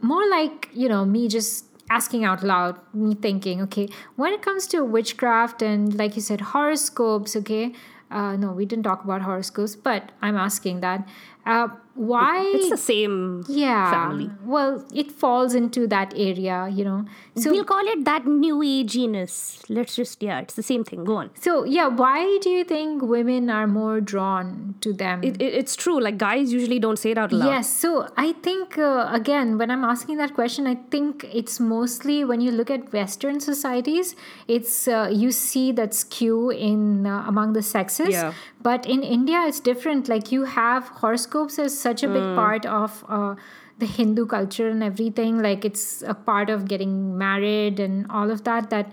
[0.00, 4.66] more like you know me just asking out loud, me thinking, okay, when it comes
[4.68, 7.72] to witchcraft and like you said, horoscopes, okay.
[8.10, 11.08] Uh, no, we didn't talk about horoscopes, but I'm asking that.
[11.46, 12.42] Uh, why?
[12.54, 13.90] It's the same yeah.
[13.90, 14.30] family.
[14.44, 17.04] Well, it falls into that area, you know.
[17.36, 19.62] So we'll call it that new age genus.
[19.68, 21.04] Let's just, yeah, it's the same thing.
[21.04, 21.30] Go on.
[21.40, 25.22] So yeah, why do you think women are more drawn to them?
[25.22, 26.00] It, it, it's true.
[26.00, 27.46] Like, guys usually don't say it out loud.
[27.46, 32.24] Yes, so I think uh, again, when I'm asking that question, I think it's mostly
[32.24, 34.14] when you look at Western societies,
[34.48, 38.10] it's uh, you see that skew in uh, among the sexes.
[38.10, 38.34] Yeah.
[38.62, 40.08] But in India, it's different.
[40.08, 42.36] Like you have horoscopes as such a big Mm.
[42.44, 43.04] part of.
[43.08, 43.34] Uh,
[43.78, 46.92] the Hindu culture and everything, like it's a part of getting
[47.22, 48.68] married and all of that.
[48.74, 48.92] That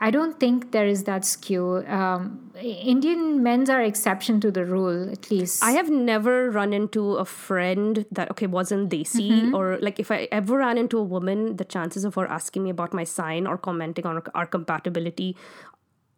[0.00, 1.78] I don't think there is that skew.
[1.96, 2.52] Um,
[2.92, 5.64] Indian men's are exception to the rule, at least.
[5.70, 10.20] I have never run into a friend that okay wasn't desi or like if I
[10.30, 13.58] ever ran into a woman, the chances of her asking me about my sign or
[13.58, 15.30] commenting on our compatibility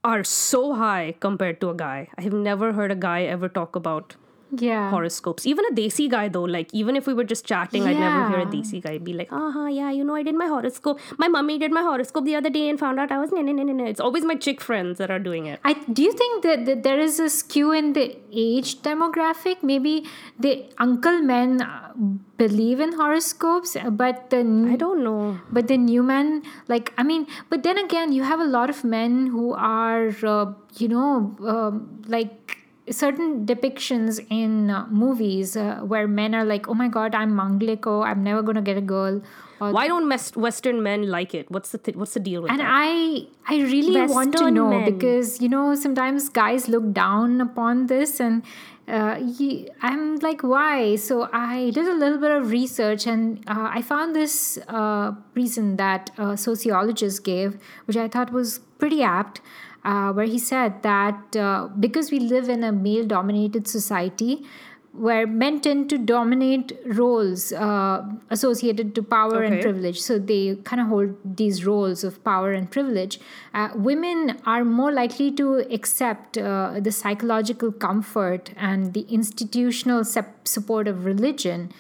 [0.04, 2.08] are so high compared to a guy.
[2.18, 4.16] I have never heard a guy ever talk about
[4.58, 4.90] Yeah.
[4.90, 5.46] horoscopes.
[5.46, 8.40] Even a desi guy though, like even if we were just chatting, I'd never hear
[8.40, 10.98] a desi guy be like, "Uh huh, yeah, you know, I did my horoscope.
[11.18, 13.52] My mummy did my horoscope the other day and found out I was no, no,
[13.52, 15.60] no, no, no." It's always my chick friends that are doing it.
[15.64, 19.62] I do you think that, that there is a skew in the age demographic?
[19.62, 20.06] Maybe
[20.38, 21.92] the uncle men uh,
[22.38, 24.40] believe in horoscopes, uh, but the
[24.72, 25.38] I don't know.
[25.50, 28.82] but the new men like i mean but then again you have a lot of
[28.84, 32.56] men who are uh, you know um, like
[32.90, 38.04] certain depictions in uh, movies uh, where men are like oh my god i'm mangliko
[38.04, 39.22] i'm never going to get a girl
[39.64, 41.50] or Why don't West- Western men like it?
[41.54, 42.64] What's the th- what's the deal with and that?
[42.84, 44.86] And I i really want to know men.
[44.90, 48.42] because you know sometimes guys look down upon this and
[48.88, 53.68] uh, ye- i'm like why so i did a little bit of research and uh,
[53.78, 54.38] i found this
[54.80, 59.42] uh, reason that a sociologist gave which i thought was pretty apt
[59.84, 64.44] uh, where he said that uh, because we live in a male dominated society
[64.92, 70.00] where men tend to dominate roles uh, associated to power and privilege.
[70.00, 73.20] So they kind of hold these roles of power and privilege.
[73.54, 80.48] Uh, women are more likely to accept uh, the psychological comfort and the institutional sep-
[80.48, 81.70] support of religion.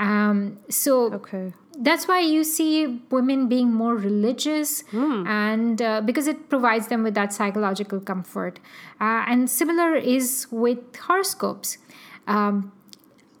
[0.00, 1.52] Um, so Okay.
[1.78, 4.82] That's why you see women being more religious
[5.26, 8.58] and uh, because it provides them with that psychological comfort.
[9.00, 11.78] Uh, and similar is with horoscopes.
[12.26, 12.72] Um,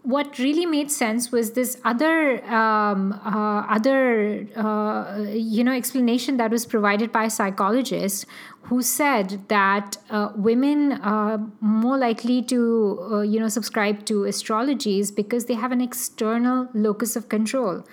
[0.02, 6.52] what really made sense was this other um, uh, other uh, you know explanation that
[6.52, 8.24] was provided by a psychologist
[8.62, 15.14] who said that uh, women are more likely to uh, you know subscribe to astrologies
[15.14, 17.84] because they have an external locus of control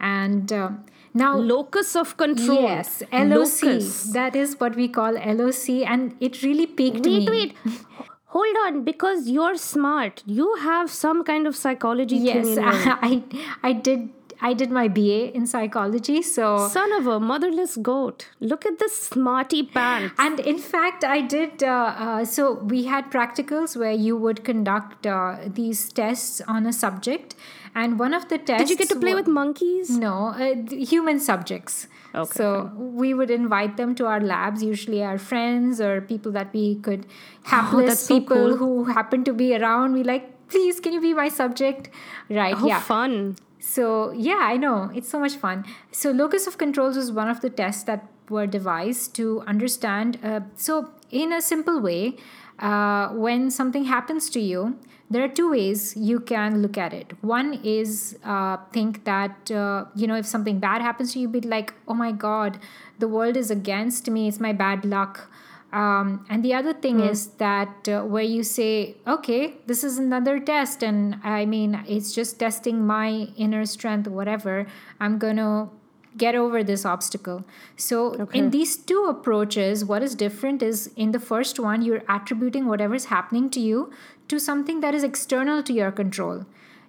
[0.00, 0.70] and uh,
[1.14, 2.62] now Locus of control.
[2.62, 4.12] yes loc Locus.
[4.12, 7.56] that is what we call loc and it really piqued Wait, me wait.
[8.32, 10.22] Hold on, because you're smart.
[10.26, 13.22] You have some kind of psychology yes thing i
[13.62, 14.10] i did
[14.48, 18.26] i did my ba in psychology so Son of a motherless goat.
[18.40, 20.14] Look at the smarty pants.
[20.18, 25.06] and in fact i did uh, uh, so we had practicals where you would conduct
[25.06, 27.34] uh, these tests on a subject
[27.74, 29.90] and one of the tests Did you get to play with monkeys?
[29.90, 35.18] no uh, human subjects Okay, so we would invite them to our labs usually our
[35.18, 37.06] friends or people that we could
[37.44, 38.56] hapless Oh, that's so people cool.
[38.56, 41.90] who happen to be around we like please can you be my subject
[42.30, 43.36] right Oh, yeah fun.
[43.60, 45.64] so yeah, I know it's so much fun.
[45.92, 50.18] So locus of controls was one of the tests that were devised to understand.
[50.22, 52.16] Uh, so in a simple way,
[52.58, 54.78] uh, when something happens to you,
[55.10, 57.12] there are two ways you can look at it.
[57.22, 61.40] One is uh, think that uh, you know if something bad happens to you, be
[61.40, 62.58] like, oh my god,
[62.98, 64.28] the world is against me.
[64.28, 65.30] It's my bad luck.
[65.70, 70.40] Um, and the other thing is that uh, where you say, okay, this is another
[70.40, 74.66] test, and I mean, it's just testing my inner strength, whatever,
[74.98, 75.68] I'm going to
[76.16, 77.44] get over this obstacle.
[77.76, 82.66] So, in these two approaches, what is different is in the first one, you're attributing
[82.66, 83.92] whatever's happening to you
[84.28, 86.46] to something that is external to your control.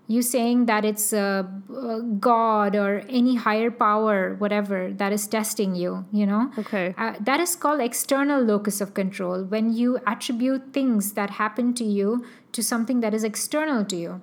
[0.07, 5.75] You saying that it's uh, uh, god or any higher power whatever that is testing
[5.75, 6.51] you you know?
[6.57, 6.95] Okay.
[6.97, 11.83] uh, that is called external locus of control when you attribute things that happen to
[11.83, 14.21] you to something that is external to you.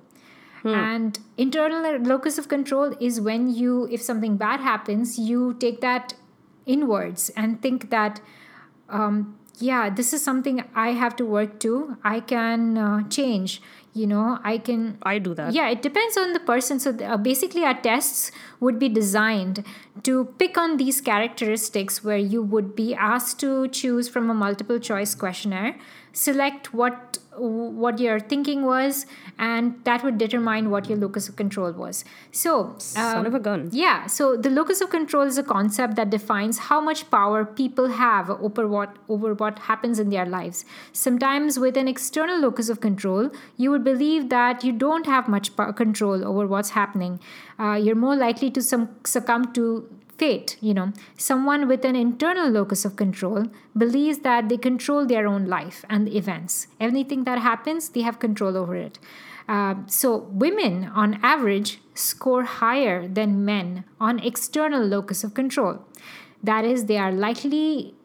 [0.65, 6.15] And internal locus of control is when you if something bad happens you take that
[6.65, 8.19] inwards and think that
[8.89, 13.61] um, yeah this is something i have to work to i can uh, change
[13.93, 15.53] you know i can I do that.
[15.53, 19.63] yeah it depends on the person so uh, basically our tests would be designed
[20.03, 24.79] to pick on these characteristics where you would be asked to choose from a multiple
[24.79, 25.75] choice questionnaire
[26.13, 29.05] select what what your thinking was
[29.37, 33.39] and that would determine what your locus of control was so Son um, of a
[33.39, 33.69] gun.
[33.71, 37.87] yeah, so the locus of control is a concept that defines how much power people
[37.89, 40.65] have over what over what happens in their lives.
[40.91, 45.55] Sometimes with an external locus of control, you would believe that you don't have much
[45.75, 47.19] control over what's happening.
[47.59, 50.91] Uh, you're more likely to some, succumb to fate you know.
[51.17, 53.45] Someone with an internal locus of control
[53.77, 56.67] believes that they control their own life and events.
[56.79, 58.99] Anything that happens they have control over it.
[59.47, 65.79] Uh, so women on average score higher than men on external locus of control.
[66.43, 67.95] That is they are likely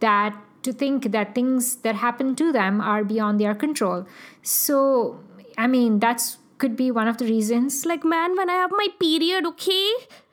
[0.00, 4.06] that to think that things that happen to them are beyond their control.
[4.42, 5.20] So
[5.58, 7.84] i mean that's could be one of the reasons.
[7.86, 9.90] Like, man, when I have my period, okay,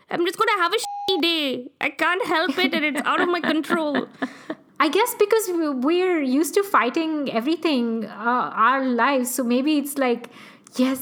[0.10, 1.70] I'm just gonna have a day.
[1.82, 4.08] I can't help it, and it's out of my control.
[4.80, 9.98] I guess because we- we're used to fighting everything uh, our lives, so maybe it's
[9.98, 10.30] like,
[10.76, 11.02] yes,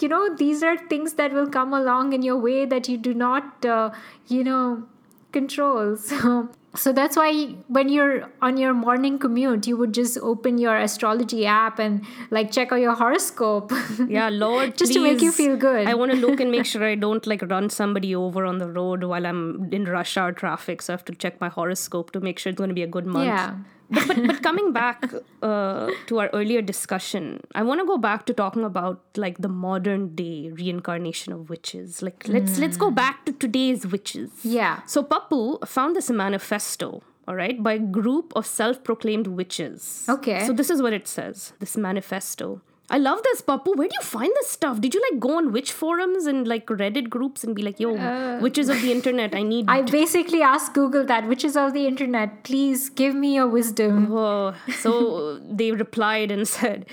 [0.00, 3.12] you know, these are things that will come along in your way that you do
[3.14, 3.90] not, uh,
[4.28, 4.84] you know,
[5.32, 5.96] control.
[6.10, 10.76] So, so that's why when you're on your morning commute, you would just open your
[10.76, 13.72] astrology app and like check out your horoscope.
[14.08, 15.86] Yeah, Lord, Just to make you feel good.
[15.88, 18.68] I want to look and make sure I don't like run somebody over on the
[18.68, 20.82] road while I'm in rush hour traffic.
[20.82, 22.86] So I have to check my horoscope to make sure it's going to be a
[22.86, 23.26] good month.
[23.26, 23.56] Yeah.
[23.90, 25.12] But but, but coming back
[25.42, 29.48] uh, to our earlier discussion, I want to go back to talking about like the
[29.48, 32.02] modern day reincarnation of witches.
[32.02, 34.30] Like let's let's go back to today's witches.
[34.44, 34.80] Yeah.
[34.86, 40.06] So Pappu found this manifesto, all right, by a group of self-proclaimed witches.
[40.08, 40.46] Okay.
[40.46, 41.52] So this is what it says.
[41.58, 42.60] This manifesto.
[42.92, 43.76] I love this, Pappu.
[43.76, 44.80] Where do you find this stuff?
[44.80, 47.92] Did you like go on witch forums and like Reddit groups and be like, "Yo,
[48.40, 51.72] witches of the internet, I need." Uh, I basically asked Google that, which is of
[51.72, 54.12] the internet, please give me your wisdom.
[54.12, 56.84] Oh, so they replied and said,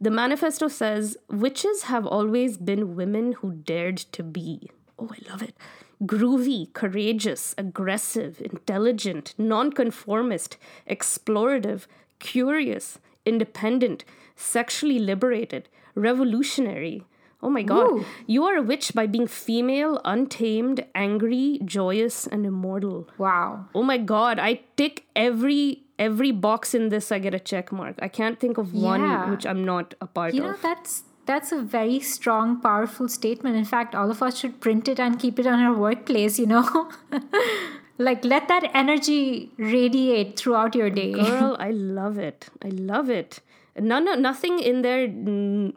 [0.00, 4.70] The manifesto says witches have always been women who dared to be.
[5.00, 5.56] Oh, I love it.
[6.04, 10.56] Groovy, courageous, aggressive, intelligent, nonconformist,
[10.88, 11.86] explorative,
[12.20, 14.04] curious, independent,
[14.40, 17.04] sexually liberated, revolutionary.
[17.42, 17.90] Oh my god.
[17.90, 18.04] Ooh.
[18.26, 23.08] You are a witch by being female, untamed, angry, joyous, and immortal.
[23.16, 23.66] Wow.
[23.74, 27.96] Oh my god, I tick every every box in this I get a check mark.
[28.00, 28.90] I can't think of Yeah.
[28.90, 30.34] one which I'm not a part of.
[30.34, 33.56] You know, that's that's a very strong, powerful statement.
[33.56, 36.46] In fact, all of us should print it and keep it on our workplace, you
[36.46, 36.90] know?
[37.98, 41.12] like let that energy radiate throughout your day.
[41.12, 42.48] Girl, I love it.
[42.62, 43.40] I love it.
[43.78, 45.08] None nothing in there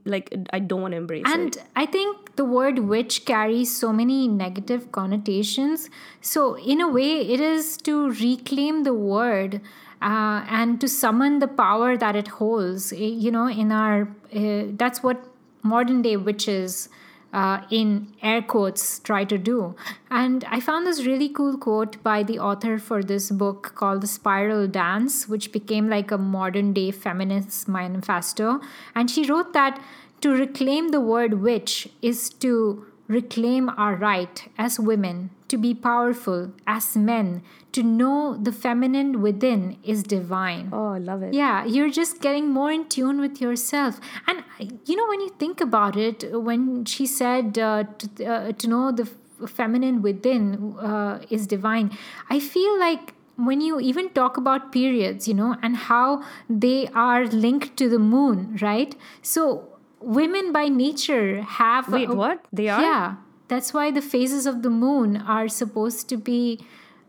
[0.05, 1.31] like I don't want to embrace it.
[1.31, 1.63] And it.
[1.75, 5.89] I think the word witch carries so many negative connotations.
[6.21, 9.61] So, in a way, it is to reclaim the word
[10.01, 12.91] uh, and to summon the power that it holds.
[12.91, 15.23] Eh, You know, in our, uh, that's what
[15.61, 16.89] modern day witches.
[17.33, 19.75] Uh, in air quotes, try to do.
[20.11, 24.07] And I found this really cool quote by the author for this book called The
[24.07, 28.61] Spiral Dance, which became like a modern day feminist manifesto.
[28.93, 29.81] And she wrote that
[30.21, 36.51] to reclaim the word witch is to reclaim our right as women to be powerful,
[36.65, 37.43] as men,
[37.73, 40.69] to know the feminine within is divine.
[40.71, 41.33] Oh, I love it.
[41.33, 43.99] Yeah, you're just getting more in tune with yourself.
[44.27, 44.43] And
[44.85, 48.91] you know, when you think about it, when she said uh, to, uh, to know
[48.91, 49.07] the
[49.47, 51.95] feminine within uh, is divine,
[52.29, 57.25] I feel like when you even talk about periods, you know, and how they are
[57.25, 58.95] linked to the moon, right?
[59.21, 59.72] So
[60.03, 61.89] women by nature have.
[61.89, 62.45] Wait, a- what?
[62.51, 62.81] They are?
[62.81, 63.15] Yeah,
[63.47, 66.65] that's why the phases of the moon are supposed to be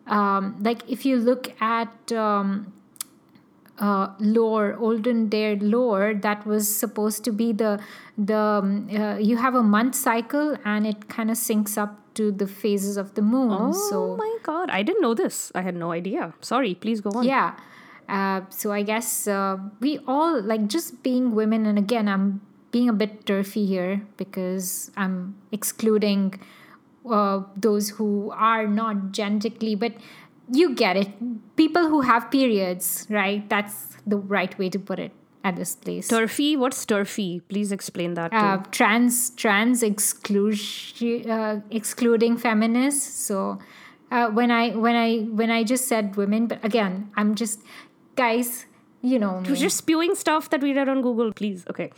[0.06, 2.72] um, like if you look at um,
[3.78, 7.80] uh, lore, olden day lore, that was supposed to be the
[8.16, 12.30] the um, uh, you have a month cycle and it kind of syncs up to
[12.30, 13.50] the phases of the moon.
[13.50, 15.50] Oh so my god, I didn't know this.
[15.54, 16.34] I had no idea.
[16.40, 17.24] Sorry, please go on.
[17.24, 17.56] yeah.
[18.06, 22.42] Uh, so I guess uh, we all like just being women, and again, I'm
[22.74, 26.40] being a bit turfy here because I'm excluding
[27.08, 29.92] uh, those who are not genetically, but
[30.52, 31.10] you get it.
[31.56, 33.48] People who have periods, right?
[33.48, 35.12] That's the right way to put it
[35.44, 36.08] at this place.
[36.08, 36.56] Turfy?
[36.56, 37.40] What's turfy?
[37.48, 43.58] Please explain that uh, trans trans exclusion uh, excluding feminists so
[44.10, 45.08] uh, when i when i
[45.40, 47.60] when i just said women but again i'm just
[48.16, 48.64] guys
[49.12, 49.54] you know me.
[49.54, 51.64] Just spewing stuff that we read on Google, please.
[51.68, 51.90] Okay.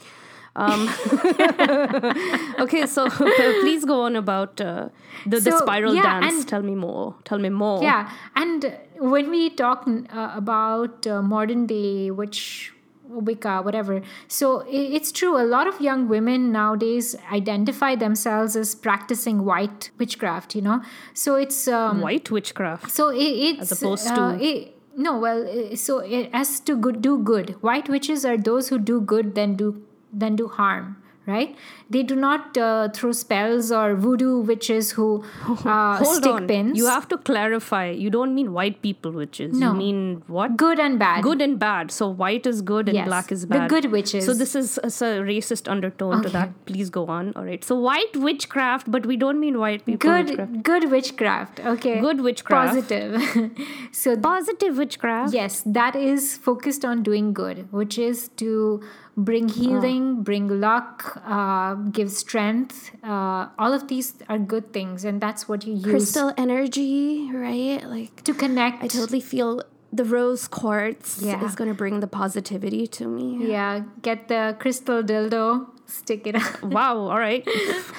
[0.57, 0.88] Um,
[2.59, 3.09] okay, so
[3.61, 4.88] please go on about uh,
[5.26, 6.34] the, the spiral yeah, dance.
[6.34, 7.14] and- Tell me more.
[7.24, 7.82] Tell me more.
[7.82, 12.72] yeah and when we talk uh, about uh, modern day which
[13.09, 19.44] wicca whatever so it's true a lot of young women nowadays identify themselves as practicing
[19.44, 20.80] white witchcraft you know
[21.14, 22.90] so it's um, White witchcraft.
[22.90, 26.74] So it, it's As opposed uh, to- it, no, well, uh, so it, as to
[26.74, 27.50] good, do good.
[27.62, 29.82] White witches are those who do good, then do
[30.12, 30.96] then do harm.
[31.28, 31.57] Right?
[31.90, 36.46] They do not uh, throw spells or voodoo witches who uh, Hold stick on.
[36.46, 36.78] pins.
[36.78, 37.90] You have to clarify.
[37.90, 39.59] You don't mean white people witches.
[39.59, 39.72] No.
[39.72, 40.57] You mean what?
[40.57, 41.24] good and bad.
[41.24, 41.90] Good and bad.
[41.90, 43.64] So white is good and Yes, black is bad.
[43.64, 44.24] the good witches.
[44.24, 46.64] So this is, is a racist undertone to that.
[46.64, 47.32] Please go on.
[47.34, 47.64] All right.
[47.64, 50.52] So white witchcraft, but we don't mean white people witchcraft.
[50.52, 51.59] good, good witchcraft.
[51.59, 52.00] Okay.
[52.00, 52.68] Good witchcraft.
[52.68, 53.50] Positive.
[53.90, 55.34] so Positive witchcraft.
[55.34, 58.80] Yes, that is focused on doing good, which is to
[59.16, 62.90] bring healing, bring luck, uh, give strength.
[63.02, 67.82] Uh, all of these are good things, and that's what you use Crystal energy, right?
[67.84, 68.82] Like to connect.
[68.84, 69.62] I totally feel
[69.93, 71.45] the rose quartz Yeah.
[71.45, 73.47] is gonna bring the positivity to me.
[73.51, 76.62] Yeah, get the crystal dildo, stick it up.
[76.76, 76.99] Wow.
[77.09, 77.47] All right.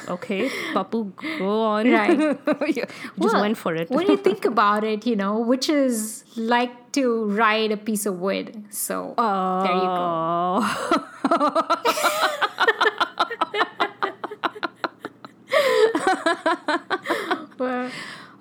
[0.09, 1.89] okay, Pappu, go on.
[1.91, 2.17] Right.
[2.67, 3.89] You Just Well, went for it.
[3.89, 8.65] when you think about it, you know, witches like to ride a piece of wood.
[8.69, 10.61] So there you go.
[11.29, 11.77] Oh.
[17.57, 17.89] Well,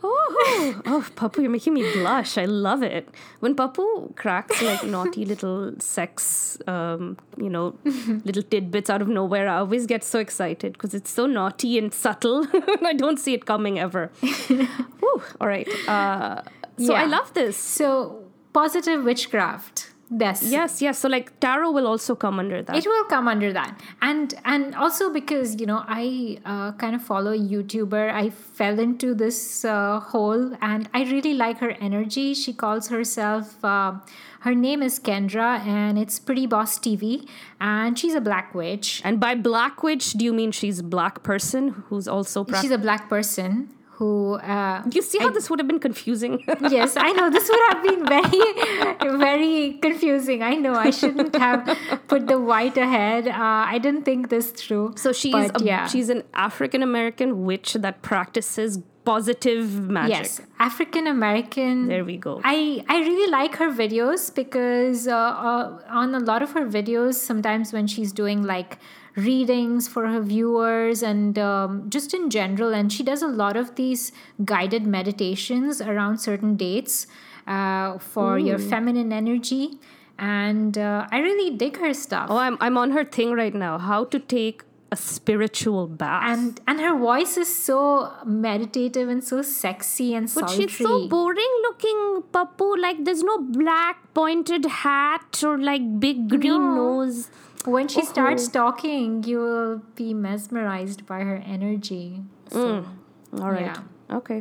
[0.03, 2.37] Oh, oh, Pappu, you're making me blush.
[2.39, 3.09] I love it.
[3.41, 7.77] When Pappu cracks like naughty little sex, um, you know,
[8.25, 11.93] little tidbits out of nowhere, I always get so excited because it's so naughty and
[11.93, 12.47] subtle.
[12.85, 14.09] I don't see it coming ever.
[14.21, 15.69] Whew, all right.
[15.89, 16.43] Uh,
[16.79, 17.57] so I love this.
[17.57, 19.91] so positive witchcraft.
[20.09, 20.43] Yes.
[20.45, 20.99] Yes, yes.
[21.01, 22.77] So like tarot will also come under that.
[22.77, 27.03] it will come under that and and also because you know i uh, kind of
[27.03, 32.35] follow a youtuber i fell into this uh, hole and i really like her energy
[32.35, 33.95] she calls herself uh,
[34.41, 37.29] her name is kendra and it's pretty boss tv
[37.61, 41.23] and she's a black witch and by black witch, do you mean she's a black
[41.25, 43.69] person who's also prac- she's a black person
[43.99, 46.45] who uh, You see how this would have been confusing?
[46.77, 47.31] yes i know.
[47.31, 50.43] This would have been very very confusing.
[50.43, 50.75] I know.
[50.75, 51.79] I shouldn't have
[52.09, 53.29] put the white ahead.
[53.29, 55.87] Uh, i didn't think this through So she's but a, yeah.
[55.87, 60.17] she's an African American witch that practices positive magic.
[60.17, 61.87] Yes, African American.
[61.89, 62.41] There we go.
[62.45, 67.15] I, I really like her videos because uh, uh, on a lot of her videos,
[67.15, 68.79] sometimes when she's doing like
[69.17, 73.75] readings for her viewers and um, just in general, and she does a lot of
[73.77, 74.13] these
[74.45, 77.07] guided meditations around certain dates
[77.47, 79.79] uh, for your feminine energy.
[80.19, 82.29] And uh, I really dig her stuff.
[82.31, 83.79] Oh, I'm I'm on her thing right now.
[83.79, 86.23] How to take a spiritual bath.
[86.33, 90.67] and and her voice is so meditative and so sexy and but sultry.
[90.67, 92.69] But she's so boring looking, Pappu.
[92.81, 96.75] Like there's no black pointed hat or like big green No.
[96.77, 97.31] nose.
[97.65, 98.53] When she starts Oh.
[98.53, 102.23] talking, you will be mesmerized by her energy.
[102.49, 103.41] So, mm.
[103.43, 103.67] All right.
[103.67, 104.17] Yeah.
[104.19, 104.41] Okay.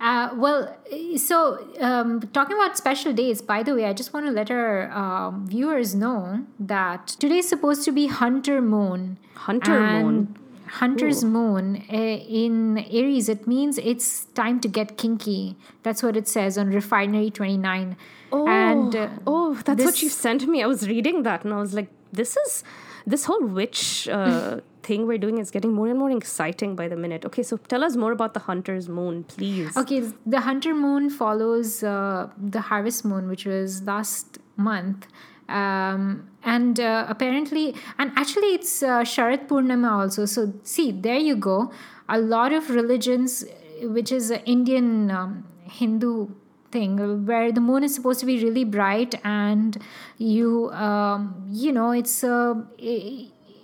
[0.00, 0.76] Uh, well,
[1.16, 4.90] so um, talking about special days, by the way, I just want to let our
[4.90, 9.18] um, viewers know that today is supposed to be Hunter Moon.
[9.34, 10.36] Hunter moon.
[10.66, 15.56] Hunter's moon uh, in Aries, it means it's time to get kinky.
[15.82, 17.96] That's what it says on Refinery 29.
[18.32, 20.62] Oh, and uh, oh, that's what you sent me.
[20.62, 22.64] I was reading that and I was like, this is
[23.06, 26.96] this whole witch uh, thing we're doing is getting more and more exciting by the
[26.96, 27.24] minute.
[27.24, 29.76] Okay, so tell us more about the hunter's moon, please.
[29.76, 35.06] Okay, the hunter moon follows uh, the harvest moon, which was last month.
[35.48, 40.24] Um, and uh, apparently, and actually, it's uh, Sharat Purnima also.
[40.24, 41.70] So, see, there you go.
[42.08, 43.44] A lot of religions,
[43.82, 46.28] which is an Indian um, Hindu
[46.70, 49.76] thing, where the moon is supposed to be really bright, and
[50.18, 52.54] you, um, you know, it's uh,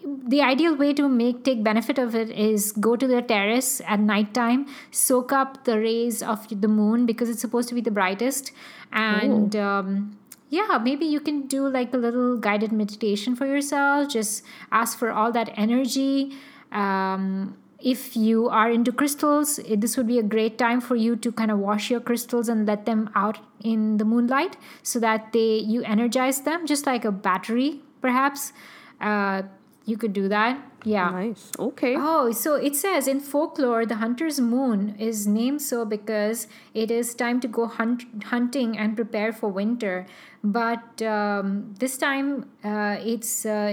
[0.04, 4.00] the ideal way to make take benefit of it is go to the terrace at
[4.00, 8.52] nighttime soak up the rays of the moon because it's supposed to be the brightest.
[8.92, 10.18] And um,
[10.50, 14.08] yeah maybe you can do like a little guided meditation for yourself.
[14.08, 16.36] Just ask for all that energy
[16.72, 21.16] um, if you are into crystals it, this would be a great time for you
[21.16, 25.32] to kind of wash your crystals and let them out in the moonlight so that
[25.32, 28.52] they you energize them just like a battery perhaps
[29.00, 29.42] uh,
[29.84, 31.52] you could do that yeah Nice.
[31.58, 31.94] Okay.
[31.96, 37.14] Oh, so it says in folklore, the hunter's moon is named so because it is
[37.14, 40.06] time to go hunt, hunting and prepare for winter.
[40.44, 43.72] But um, this time, uh, it's uh,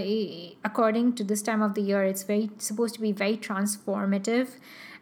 [0.63, 4.49] according to this time of the year, it's very supposed to be very transformative,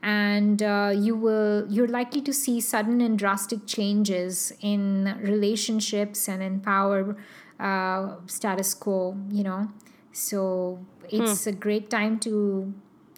[0.01, 6.41] and uh, you will you're likely to see sudden and drastic changes in relationships and
[6.41, 7.17] in power
[7.59, 9.17] uh, status quo.
[9.29, 9.67] You know,
[10.13, 12.73] so it's a great time to,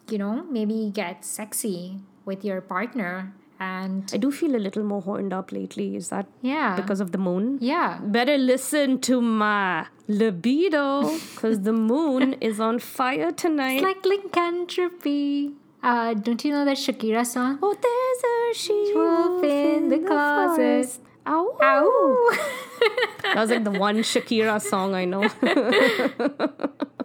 [0.09, 3.31] you know, maybe get sexy with your partner.
[3.61, 5.95] And I do feel a little more horned up lately.
[5.97, 6.75] Is that yeah.
[6.77, 7.57] because of the moon?
[7.59, 7.99] yeah.
[8.01, 13.73] Better listen to my libido because the moon is on fire tonight.
[13.73, 15.51] It's like lycanthropy.
[15.83, 17.59] Uh, don't you know that Shakira song?
[17.61, 20.55] oh, there's a she Wolf in the closet.
[20.55, 21.01] forest.
[21.27, 21.57] Ow.
[21.61, 22.37] Ow!
[23.21, 25.23] That was like the one Shakira song I know.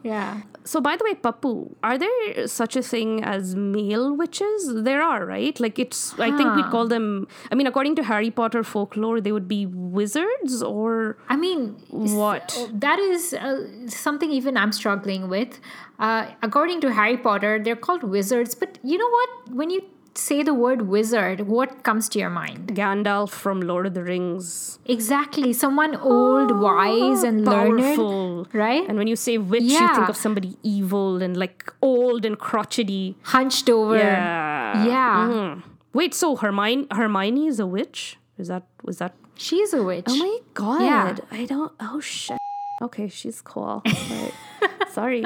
[0.05, 0.43] Yeah.
[0.65, 4.85] so, by the way, Pappu, are there such a thing as male witches?
[4.89, 5.59] There are, right?
[5.59, 9.33] Like, it's, I think we'd call them, I mean, according to Harry Potter folklore, they
[9.33, 12.55] would be wizards or I mean, What?
[12.75, 15.59] that is uh, something even I'm struggling with.
[15.99, 19.55] Uh, according to Harry Potter, they're called wizards, but you know what?
[19.55, 19.81] When you
[20.17, 22.69] say the word wizard, what comes to your mind?
[22.75, 24.79] Gandalf from Lord of the Rings.
[24.87, 25.53] Exactly.
[25.53, 28.37] Someone old, wise, and Powerful.
[28.43, 28.55] learned.
[28.55, 28.89] Right?
[28.89, 33.17] And when you say witch, you think of somebody evil and like old and crotchety.
[33.23, 33.97] Hunched over.
[33.97, 34.87] Yeah.
[34.87, 35.29] Yeah.
[35.33, 35.62] Mhm.
[35.93, 38.19] Wait, so Hermione Hermione is a witch?
[38.39, 40.07] Is that was that She's a witch.
[40.09, 40.83] Oh my god.
[40.83, 41.17] Yeah.
[41.41, 42.39] I don't oh shit.
[42.83, 43.83] Okay, she's cool.
[44.91, 45.25] Sorry.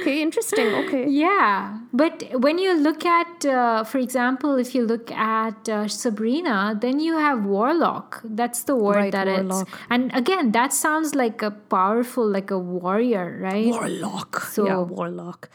[0.00, 0.66] Okay, interesting.
[0.86, 1.06] Okay.
[1.08, 6.76] Yeah, but when you look at, uh, for example, if you look at uh, Sabrina,
[6.80, 8.20] then you have warlock.
[8.24, 9.38] That's the word Right, that it's.
[9.42, 9.68] warlock.
[9.90, 13.66] And again, that sounds like a powerful, like a warrior, right?
[13.66, 14.40] Warlock.
[14.40, 15.50] So- yeah, warlock.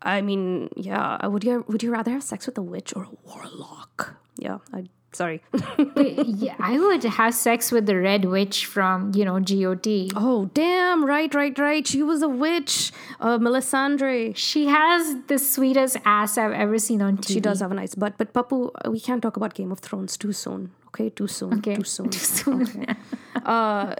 [0.00, 1.24] I mean, yeah.
[1.26, 4.16] Would you would you rather have sex with a witch or a warlock?
[4.36, 4.58] Yeah.
[4.72, 5.42] I sorry.
[6.42, 10.12] Yeah, I would have sex with the red witch from you know GOT.
[10.16, 11.04] oh damn!
[11.04, 11.86] Right, right, right.
[11.86, 12.92] She was a witch.
[13.20, 14.34] Uh, Melisandre.
[14.36, 17.34] She has the sweetest ass I've ever seen on TV.
[17.34, 20.16] She does have a nice butt, but Pappu, we can't talk about Game of Thrones
[20.16, 20.72] too soon.
[20.88, 21.54] Okay, too soon.
[21.54, 21.76] Okay.
[21.76, 22.10] Too soon.
[22.10, 22.62] Too soon.
[22.62, 22.94] Okay.
[23.46, 23.94] uh,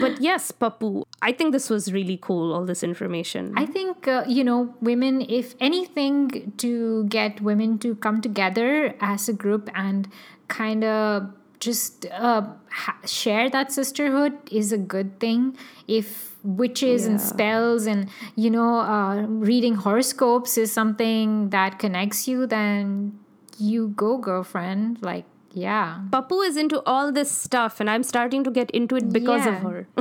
[0.00, 2.52] but yes, Pappu, I think this was really cool.
[2.54, 3.52] All this information.
[3.56, 9.28] I think, uh, you know, women, if anything, to get women to come together as
[9.28, 10.06] a group and
[10.50, 15.56] kind of just uh, ha- share that sisterhood is a good thing.
[15.86, 22.46] If witches and spells and, you know, uh, reading horoscopes is something that connects you,
[22.46, 23.18] then
[23.58, 25.02] you go, girlfriend.
[25.02, 26.00] Like, yeah.
[26.10, 29.54] Pappu is into all this stuff, and I'm starting to get into it because of
[29.56, 29.86] her.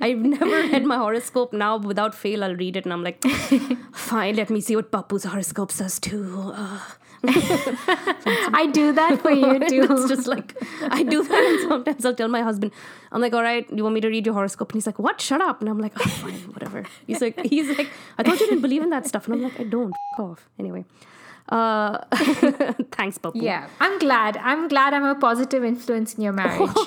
[0.00, 1.52] I've never read my horoscope.
[1.52, 3.22] Now, without fail, I'll read it, and I'm like,
[3.92, 6.52] fine, let me see what Pappu's horoscope says too.
[6.54, 6.80] Uh,
[7.24, 9.86] I do that for you too.
[9.90, 12.72] it's just like I do that, and sometimes I'll tell my husband,
[13.12, 14.70] I'm like, all right, you want me to read your horoscope?
[14.70, 15.20] And he's like, what?
[15.20, 15.60] Shut up.
[15.60, 16.84] And I'm like, oh, fine, whatever.
[17.06, 19.60] He's like, he's like, I thought you didn't believe in that stuff, and I'm like,
[19.60, 19.92] I don't.
[20.14, 20.48] F- off.
[20.58, 20.84] Anyway,
[21.50, 21.98] uh,
[22.92, 23.42] thanks, Pappu.
[23.42, 24.36] yeah, I'm glad.
[24.38, 26.70] I'm glad I'm a positive influence in your marriage.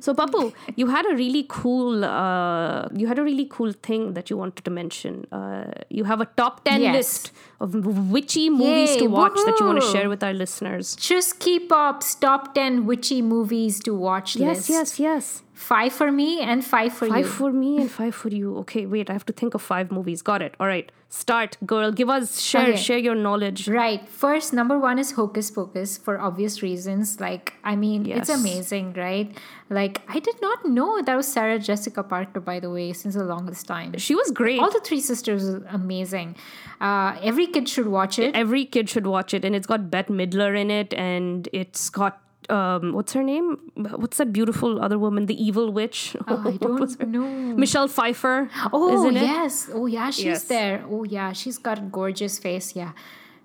[0.00, 4.28] So, Pappu, you had a really cool, uh, you had a really cool thing that
[4.28, 5.24] you wanted to mention.
[5.32, 6.94] Uh, you have a top ten Yes.
[6.94, 7.74] list of
[8.10, 10.94] witchy movies to Yay, watch that you want to share with our listeners.
[10.96, 14.70] Just keep up top 10 witchy movies to watch Yes, list.
[14.70, 15.42] yes, yes.
[15.58, 17.30] Five for me and five for Five you.
[17.38, 18.56] for me and five for you.
[18.58, 20.22] Okay, wait, I have to think of five movies.
[20.22, 20.54] Got it.
[20.60, 21.90] All right, start, girl.
[21.90, 22.76] Give us share, Okay.
[22.76, 23.66] share your knowledge.
[23.68, 24.08] Right.
[24.08, 27.18] First, number one is Hocus Pocus for obvious reasons.
[27.20, 29.36] Like, I mean, it's amazing, right?
[29.68, 33.24] Like, I did not know that was Sarah Jessica Parker, by the way, since the
[33.24, 33.98] longest time.
[33.98, 34.60] She was great.
[34.60, 36.36] All the three sisters was amazing.
[36.80, 38.36] Uh, every kid should watch it.
[38.36, 42.20] Every kid should watch it, and it's got Bette Midler in it, and it's got
[42.50, 43.58] um, what's her name?
[43.74, 46.16] What's that beautiful other woman, the evil witch?
[46.26, 47.56] Oh, I What was her- don't know.
[47.56, 48.48] Michelle Pfeiffer.
[48.72, 49.22] Oh isn't it?
[49.22, 49.70] yes.
[49.72, 50.44] Oh yeah, she's Yes.
[50.44, 50.84] there.
[50.90, 52.74] Oh yeah, she's got a gorgeous face.
[52.76, 52.92] Yeah.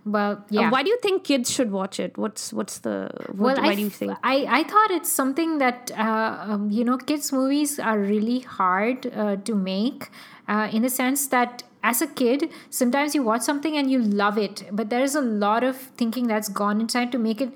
[0.05, 0.69] Well, Uh, yeah.
[0.69, 2.17] Why do you think kids should watch it?
[2.17, 4.11] What's what's the what, well, why I, do you think?
[4.23, 9.07] I, I thought it's something that uh, um, you know kids movies are really hard
[9.15, 10.09] uh, to make
[10.49, 14.37] uh, in the sense that as a kid sometimes you watch something and you love
[14.37, 17.51] it but there's a lot of thinking that's gone inside to make it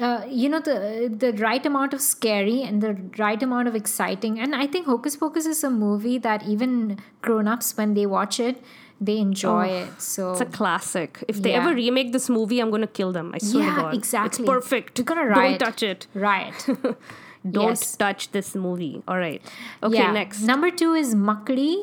[0.00, 4.38] uh, you know the the right amount of scary and the right amount of exciting
[4.38, 8.62] and i think hocus pocus is a movie that even grown-ups when they watch it
[9.00, 11.22] they enjoy it so Oh, It's a classic.
[11.28, 11.58] If they Yeah.
[11.62, 13.32] ever remake this movie, I'm gonna kill them.
[13.34, 13.94] I swear Yeah, to God.
[13.94, 14.44] exactly.
[14.44, 14.98] It's perfect.
[14.98, 15.58] You're gonna riot.
[15.60, 16.06] Don't touch it.
[16.14, 16.66] right
[17.56, 17.94] Don't Yes.
[18.04, 19.02] touch this movie.
[19.06, 19.42] All right.
[19.82, 20.12] Okay, Yeah.
[20.12, 20.40] next.
[20.52, 21.74] Number two is Makdee.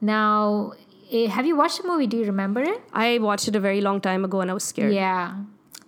[0.00, 0.72] Now,
[1.10, 2.06] eh, have you watched the movie?
[2.06, 2.80] Do you remember it?
[2.92, 4.92] I watched it a very long time ago and I was scared.
[4.92, 5.34] Yeah.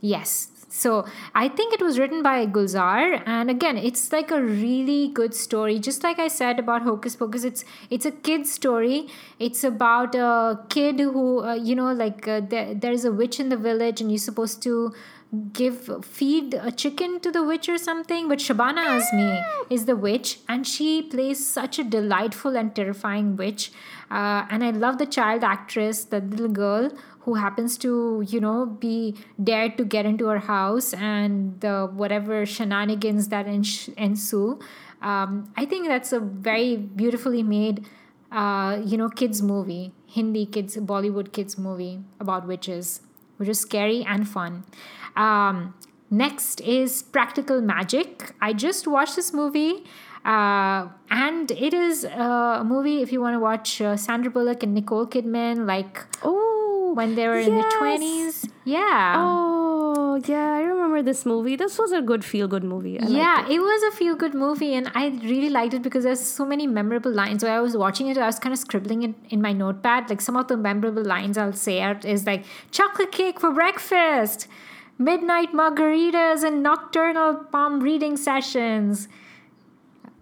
[0.01, 0.49] Yes.
[0.77, 1.07] So
[1.37, 5.79] I think it was written by Gulzar, and again, it's like a really good story.
[5.79, 9.07] Just like I said about Hocus Pocus, it's it's a kid's story.
[9.39, 13.51] It's about a kid who, uh, you know, like uh, there, there's a witch in
[13.51, 14.93] the village, and you're supposed to
[15.53, 18.29] give feed a chicken to the witch or something.
[18.29, 23.71] But Shabana Azmi is the witch, and she plays such a delightful and terrifying witch.
[24.11, 26.91] Uh, and I love the child actress, the little girl
[27.25, 32.45] who happens to you know be dared to get into her house and the whatever
[32.47, 34.59] shenanigans that ens- ensue.
[35.03, 37.87] Um, i think that's a very beautifully made
[38.33, 43.01] uh, you know kids movie hindi kids bollywood kids movie about witches
[43.37, 44.65] which is scary and fun.
[45.17, 45.75] Um,
[46.11, 48.33] next is practical magic.
[48.41, 49.85] I just watched this movie
[50.25, 54.73] uh, and it is a movie if you want to watch uh, sandra bullock and
[54.75, 56.64] nicole kidman like Oh,
[56.95, 58.49] when they were in the 20s.
[58.65, 59.17] Yeah.
[59.19, 61.57] Oh, yeah, I remember this movie.
[61.57, 62.99] This was a good feel good movie.
[63.01, 63.59] I yeah, it.
[63.59, 67.13] was a feel good movie, and I really liked it because there's so many memorable
[67.13, 67.43] lines.
[67.43, 70.09] While I was watching it, I was kind of scribbling it in my notepad.
[70.09, 74.47] Like some of the memorable lines I'll say out is like chocolate cake for breakfast,
[74.99, 79.09] midnight margaritas, and nocturnal palm reading sessions.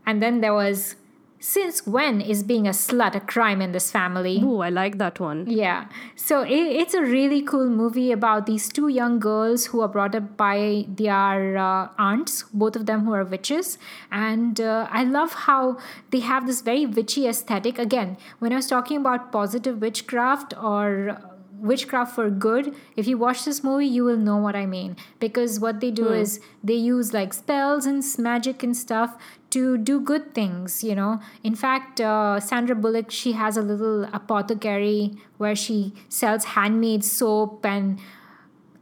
[0.06, 0.96] And then there was
[1.42, 4.40] since when is being a slut a crime in this family?
[4.40, 5.44] Ooh, I like that one.
[5.50, 5.86] Yeah.
[6.14, 10.14] So it, it's a really cool movie about these two young girls who are brought
[10.14, 13.76] up by their uh, aunts, both of them who are witches.
[14.12, 15.78] And uh, I love how
[16.10, 17.76] they have this very witchy aesthetic.
[17.76, 21.18] Again, when I was talking about positive witchcraft or
[21.58, 25.60] witchcraft for good if you watch this movie you will know what i mean because
[25.60, 29.16] what they do is they use like spells and magic and stuff
[29.54, 34.04] to do good things you know in fact uh, sandra bullock she has a little
[34.12, 37.98] apothecary where she sells handmade soap and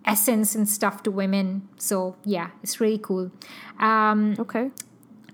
[0.07, 3.31] essence and stuff to women so yeah it's really cool
[3.79, 4.71] um, Okay.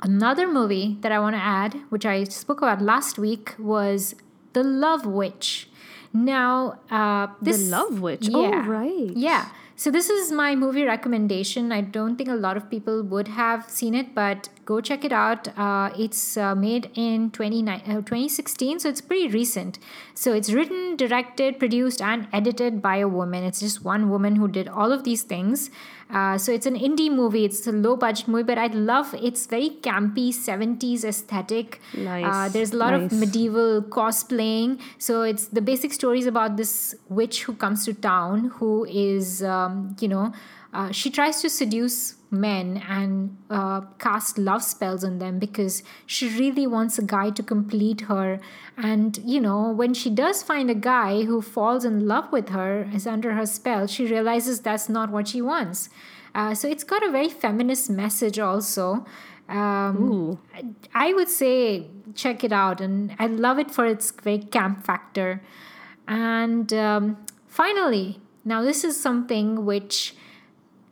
[0.02, 4.14] Another movie that I want to add, which I spoke about last week, was
[4.52, 5.68] The Love Witch.
[6.12, 8.28] Now, uh, this The Love Witch.
[8.32, 9.10] Oh, right.
[9.16, 9.48] Yeah.
[9.74, 11.72] So this is my movie recommendation.
[11.72, 15.12] I don't think a lot of people would have seen it, but go check it
[15.12, 15.48] out.
[15.56, 19.78] Uh, it's uh, made in 29, uh, 2016, so it's pretty recent.
[20.14, 23.44] So it's written, directed, produced, and edited by a woman.
[23.44, 25.70] It's just one woman who did all of these things.
[26.10, 27.44] Uh, so it's an indie movie.
[27.44, 31.80] It's a low budget movie, but I love its very campy 70s aesthetic.
[31.96, 33.10] Nice, Uh, there's a lot nice.
[33.12, 34.78] of medieval cosplaying.
[34.98, 39.96] So it's the basic stories about this witch who comes to town, who is, um,
[40.00, 40.32] you know,
[40.76, 46.28] uh, she tries to seduce men and uh, cast love spells on them because she
[46.38, 48.38] really wants a guy to complete her.
[48.76, 52.90] And, you know, when she does find a guy who falls in love with her,
[52.92, 55.88] is under her spell, she realizes that's not what she wants.
[56.34, 59.06] Uh, so it's got a very feminist message also.
[59.48, 60.38] Um.
[60.92, 65.40] I would say check it out, and I love it for its very camp factor.
[66.06, 67.16] And um,
[67.46, 70.14] finally, now this is something which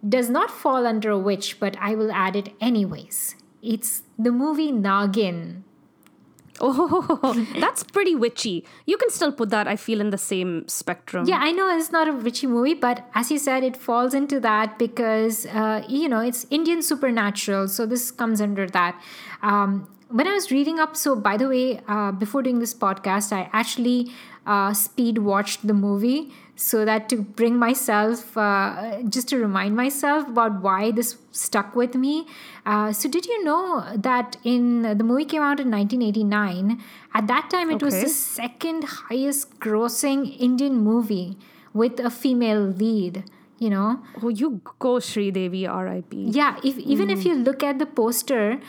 [0.08, 3.36] does not fall under a witch, but I will add it anyways.
[3.62, 5.62] It's the movie Nagin.
[6.60, 8.64] Oh, that's pretty witchy.
[8.86, 11.26] You can still put that, I feel, in the same spectrum.
[11.26, 14.38] Yeah, I know it's not a witchy movie, but as you said, it falls into
[14.38, 17.66] that because, uh, you know, it's Indian supernatural.
[17.66, 19.00] So this comes under that.
[19.42, 23.32] Um, when I was reading up, so by the way, uh, before doing this podcast,
[23.32, 24.12] I actually
[24.46, 30.28] uh, speed watched the movie so that to bring myself, uh, just to remind myself
[30.28, 32.26] about why this stuck with me.
[32.64, 36.80] Uh, so, did you know that in the movie came out in 1989?
[37.12, 41.36] At that time, it was the second highest grossing Indian movie
[41.72, 43.24] with a female lead,
[43.58, 44.00] you know?
[44.22, 46.16] Oh, you go, Sridevi, R.I.P.
[46.16, 48.60] Yeah, if, even if you look at the poster,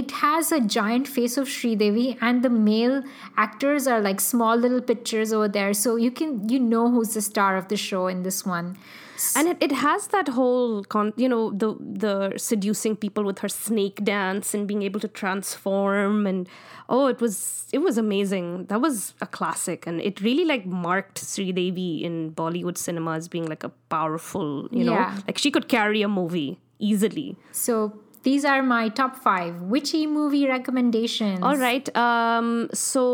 [0.00, 2.96] it has a giant face of Sridevi and the male
[3.36, 5.72] actors are like small little pictures over there.
[5.84, 8.76] So you can you know who's the star of the show in this one.
[9.40, 11.68] and it, it has that whole con you know the
[12.04, 12.14] the
[12.44, 16.48] seducing people with her snake dance and being able to transform and
[16.96, 17.36] oh it was
[17.72, 22.76] it was amazing that was a classic and it really like marked Sridevi in Bollywood
[22.86, 25.16] cinema as being like a powerful you know Yeah.
[25.28, 27.76] like she could carry a movie easily So
[28.24, 31.40] these are my top five witchy movie recommendations.
[31.42, 32.50] all right um
[32.82, 33.04] so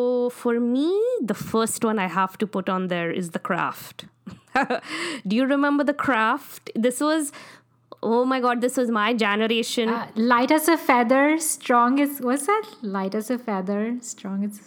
[0.40, 0.88] for me
[1.32, 4.04] the first one I have to put on there is The Craft
[5.26, 7.32] do you remember The Craft this was
[8.02, 12.46] oh my god this was my generation Uh, light as a feather, strong as what's
[12.46, 12.68] that?
[12.98, 14.60] Light as a feather, strong as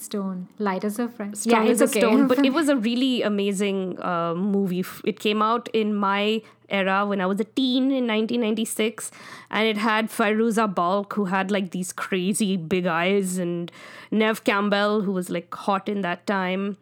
[0.00, 0.48] stone.
[0.58, 1.36] Light as a friend.
[1.36, 2.06] strong yeah, as it's a okay.
[2.06, 2.26] stone.
[2.28, 4.84] But it was a really amazing uh, movie.
[5.04, 9.10] It came out in my era when I was a teen in 1996,
[9.50, 13.70] and it had Fairuza Balk, who had like these crazy big eyes, and
[14.10, 16.76] Neve Campbell, who was like hot in that time.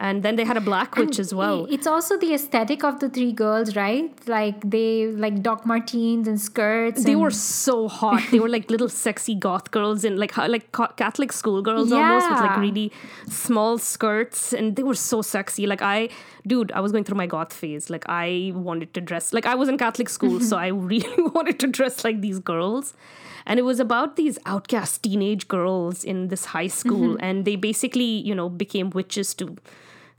[0.00, 1.66] And then they had a black witch as well.
[1.68, 4.12] It's also the aesthetic of the three girls, right?
[4.28, 7.02] Like they like Doc Martens and skirts.
[7.02, 8.22] They and- were so hot.
[8.30, 12.40] They were like little sexy goth girls and like like ca- Catholic schoolgirls almost with
[12.40, 12.92] like really
[13.28, 15.66] small skirts, and they were so sexy.
[15.66, 16.10] Like I,
[16.46, 17.90] dude, I was going through my goth phase.
[17.90, 21.58] Like I wanted to dress like I was in Catholic school, so I really wanted
[21.58, 22.94] to dress like these girls.
[23.46, 27.24] And it was about these outcast teenage girls in this high school, mm-hmm.
[27.24, 29.56] and they basically, you know, became witches to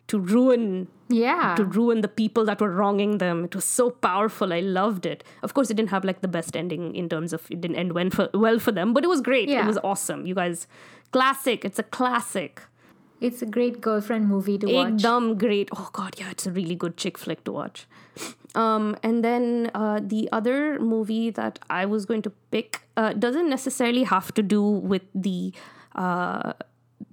[0.09, 1.55] to ruin yeah.
[1.55, 3.45] to ruin the people that were wronging them.
[3.45, 4.53] It was so powerful.
[4.53, 5.23] I loved it.
[5.41, 7.93] Of course, it didn't have like the best ending in terms of it didn't end
[7.93, 9.49] well for, well for them, but it was great.
[9.49, 9.63] Yeah.
[9.63, 10.25] It was awesome.
[10.25, 10.67] You guys,
[11.11, 11.65] classic.
[11.65, 12.61] It's a classic.
[13.21, 14.93] It's a great girlfriend movie to watch.
[14.93, 15.69] Ekdam great.
[15.75, 17.87] Oh god, yeah, it's a really good chick flick to watch.
[18.55, 23.49] Um, and then uh, the other movie that I was going to pick uh, doesn't
[23.49, 25.53] necessarily have to do with the
[25.95, 26.53] uh,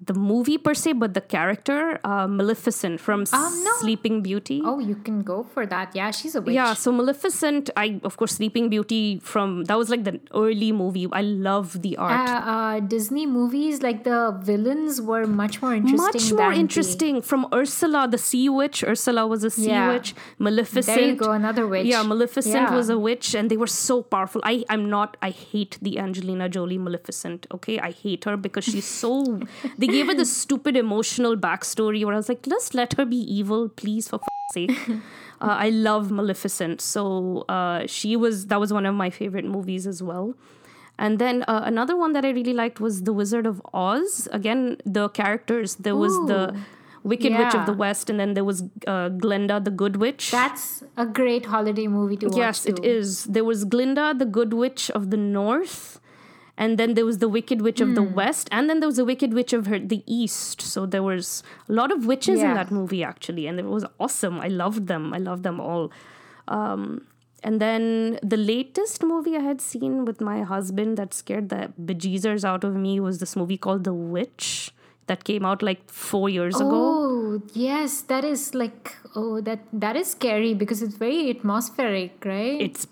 [0.07, 3.73] the movie per se, but the character uh, Maleficent from Um, no.
[3.81, 4.63] Sleeping Beauty.
[4.65, 5.95] Oh, you can go for that.
[5.95, 6.55] Yeah, she's a witch.
[6.55, 11.07] Yeah, so Maleficent, I of course Sleeping Beauty from that was like the early movie.
[11.13, 12.29] I love the Uh, art.
[12.31, 15.97] uh, Disney movies, like the villains were much more interesting.
[16.21, 17.23] Much more than the- interesting.
[17.23, 18.85] From Ursula, the sea witch.
[18.85, 19.93] Ursula was a sea Yeah.
[19.93, 20.15] witch.
[20.39, 20.97] Maleficent.
[20.97, 21.87] There you go, another witch.
[21.87, 22.77] Yeah, Maleficent Yeah.
[22.77, 24.41] was a witch, and they were so powerful.
[24.45, 25.17] I, I'm not.
[25.23, 27.47] I hate the Angelina Jolie Maleficent.
[27.53, 29.41] Okay, I hate her because she's so.
[29.79, 33.23] they gave her this stupid emotional backstory where I was like, just let her be
[33.41, 34.29] evil, please, for f-
[34.59, 34.77] sake.
[35.39, 38.47] Uh, I love Maleficent, so uh, she was.
[38.53, 40.31] That was one of my favorite movies as well.
[40.99, 44.29] And then uh, another one that I really liked was The Wizard of Oz.
[44.33, 45.75] Again, the characters.
[45.89, 46.57] There was the Ooh.
[47.03, 50.31] Wicked Witch of the West, and then there was uh, Glinda the Good Witch.
[50.31, 52.37] That's a great holiday movie to watch.
[52.39, 53.25] yes, it is.
[53.25, 56.01] There was Glinda the Good Witch of the North,
[56.59, 58.15] and then there was the Wicked Witch of the Hmm.
[58.15, 60.63] West, and then there was the Wicked Witch of her, the East.
[60.63, 64.41] So there was a lot of witches in that movie actually, and it was awesome.
[64.41, 65.13] I loved them.
[65.13, 65.91] I loved them all.
[66.49, 67.07] Um,
[67.43, 72.45] and then the latest movie I had seen with my husband that scared the bejesus
[72.45, 74.73] out of me was this movie called The Witch
[75.07, 76.71] that came out like four years ago.
[76.73, 82.61] Oh yes, that is like oh that that is scary because it's very atmospheric, right?
[82.61, 82.87] It's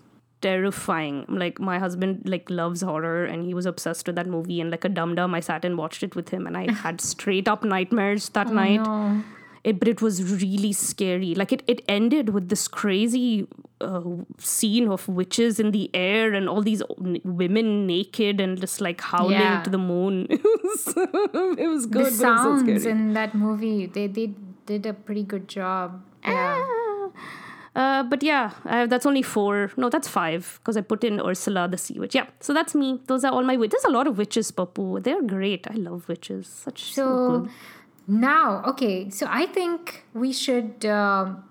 [0.46, 1.20] terrifying.
[1.42, 4.84] Like my husband like loves horror and he was obsessed with that movie and like
[4.90, 7.64] a dum dum I sat and watched it with him and I had straight up
[7.76, 8.80] nightmares that night.
[8.90, 9.22] no.
[9.68, 11.28] It, but it was really scary.
[11.34, 13.46] Like it, it ended with this crazy
[13.80, 14.02] uh,
[14.38, 19.40] scene of witches in the air and all these women naked and just like howling
[19.40, 19.62] Yeah.
[19.68, 20.26] to the moon.
[20.36, 20.84] It was,
[21.64, 24.26] it was good, the but it was so sounds in that movie they they
[24.72, 25.96] did a pretty good job.
[26.22, 26.60] Yeah.
[27.74, 29.72] Uh, but yeah, uh, that's only four.
[29.76, 32.14] No, that's five because I put in Ursula the Sea Witch.
[32.14, 33.00] Yeah, so that's me.
[33.06, 33.82] Those are all my witches.
[33.82, 35.02] There's a lot of witches, Pappu.
[35.02, 35.66] They're great.
[35.68, 36.46] I love witches.
[36.46, 37.02] Such so,
[37.46, 37.48] So
[38.06, 41.44] now, okay, so I think we should um,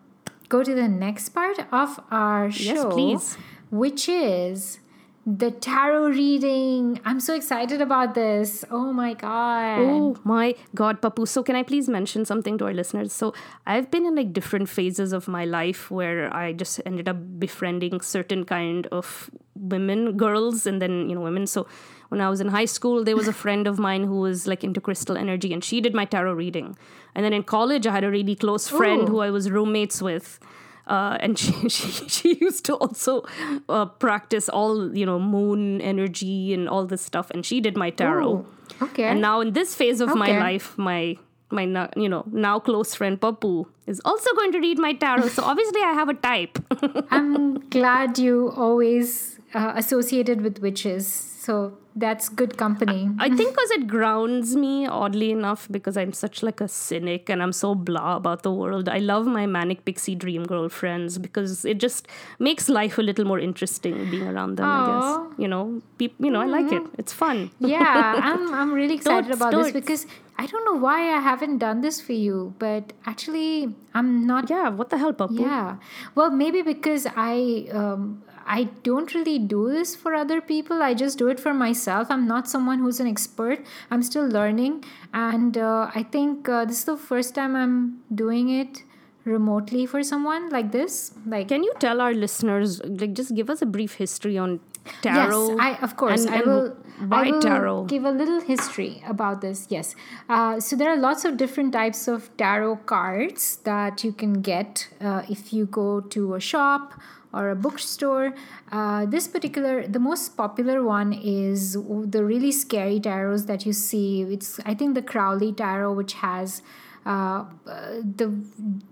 [0.47, 2.73] go to the next part of our show.
[2.73, 3.37] Yes, please.
[3.69, 4.79] Which is
[5.25, 6.99] the tarot reading.
[7.05, 8.65] I'm so excited about this.
[8.69, 9.79] Oh my god.
[9.79, 11.27] Oh my God, Pappu.
[11.27, 13.13] So can I please mention something to our listeners?
[13.13, 13.33] So
[13.65, 18.01] I've been in like different phases of my life where I just ended up befriending
[18.01, 21.47] certain kind of women, girls, and then you know women.
[21.47, 21.67] So
[22.09, 24.63] when I was in high school, there was a friend of mine who was like
[24.63, 26.77] into crystal energy, and she did my tarot reading.
[27.15, 29.11] And then in college, I had a really close friend Ooh.
[29.11, 30.39] who I was roommates with.
[30.87, 33.23] Uh, and she, she she used to also
[33.69, 37.89] uh, practice all you know moon energy and all this stuff, and she did my
[37.89, 38.33] tarot.
[38.33, 38.45] Ooh,
[38.81, 39.05] okay.
[39.05, 41.17] And now in this phase of my life, my
[41.51, 45.27] my you know now close friend Pappu is also going to read my tarot.
[45.29, 46.57] so obviously I have a type.
[47.11, 51.32] I'm glad you always uh, associated with witches.
[51.43, 53.09] So that's good company.
[53.19, 57.43] I think because it grounds me oddly enough because I'm such like a cynic and
[57.43, 58.87] I'm so blah about the world.
[58.87, 62.07] I love my manic pixie dream girl friends because it just
[62.39, 64.69] makes life a little more interesting being around them.
[64.69, 66.83] I guess you know, peop- you know, I like it.
[66.97, 67.51] It's fun.
[67.59, 71.57] yeah, I'm I'm really excited Totes, about this because I don't know why I haven't
[71.57, 75.41] done this for you, but actually I'm not Yeah, what the hell, Pappu?
[75.41, 75.75] Yeah.
[76.15, 80.81] Well, maybe because I um, I don't really do this for other people.
[80.83, 82.07] I just do it for myself.
[82.09, 83.59] I'm not someone who's an expert.
[83.89, 84.83] I'm still learning,
[85.13, 88.83] and uh, I think uh, this is the first time I'm doing it
[89.25, 91.13] remotely for someone like this.
[91.25, 94.59] Like Can you tell our listeners, like, just give us a brief history on
[95.01, 95.49] tarot?
[95.49, 96.77] Yes, I of course and- I will.
[97.07, 97.85] Why tarot?
[97.85, 99.65] give a little history about this.
[99.69, 99.95] Yes,
[100.29, 104.87] uh, so there are lots of different types of tarot cards that you can get
[105.01, 106.93] uh, if you go to a shop
[107.33, 108.33] or a bookstore.
[108.71, 114.21] Uh, this particular, the most popular one is the really scary tarots that you see.
[114.21, 116.61] It's I think the Crowley tarot, which has
[117.05, 118.33] uh, the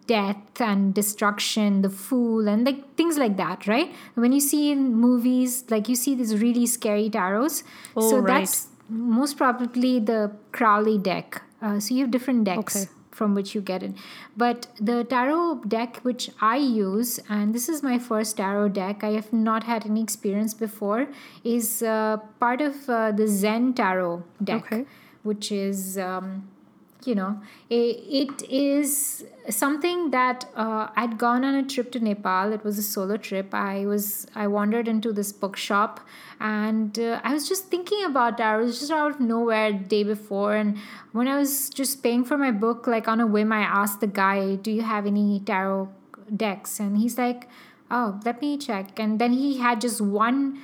[0.07, 3.93] death and destruction, the fool, and like things like that, right?
[4.15, 7.63] When you see in movies, like you see these really scary tarots.
[7.95, 8.39] Oh, so right.
[8.39, 11.41] that's most probably the Crowley deck.
[11.61, 12.75] Uh, so you have different decks.
[12.75, 12.91] Okay.
[13.21, 13.91] From which you get it.
[14.43, 15.41] But the tarot
[15.73, 19.85] deck which I use, and this is my first tarot deck, I have not had
[19.89, 21.01] any experience before,
[21.43, 24.85] is uh, part of uh, the Zen tarot deck, Okay.
[25.31, 26.47] which is um,
[27.05, 27.39] you know
[27.69, 32.83] it is something that uh, i'd gone on a trip to nepal it was a
[32.83, 35.99] solo trip i was i wandered into this bookshop
[36.39, 39.85] and uh, i was just thinking about that i was just out of nowhere the
[39.95, 40.77] day before and
[41.11, 44.07] when i was just paying for my book like on a whim i asked the
[44.07, 45.89] guy do you have any tarot
[46.35, 47.47] decks and he's like
[47.91, 48.97] oh, let me check.
[48.97, 50.59] And then he had just one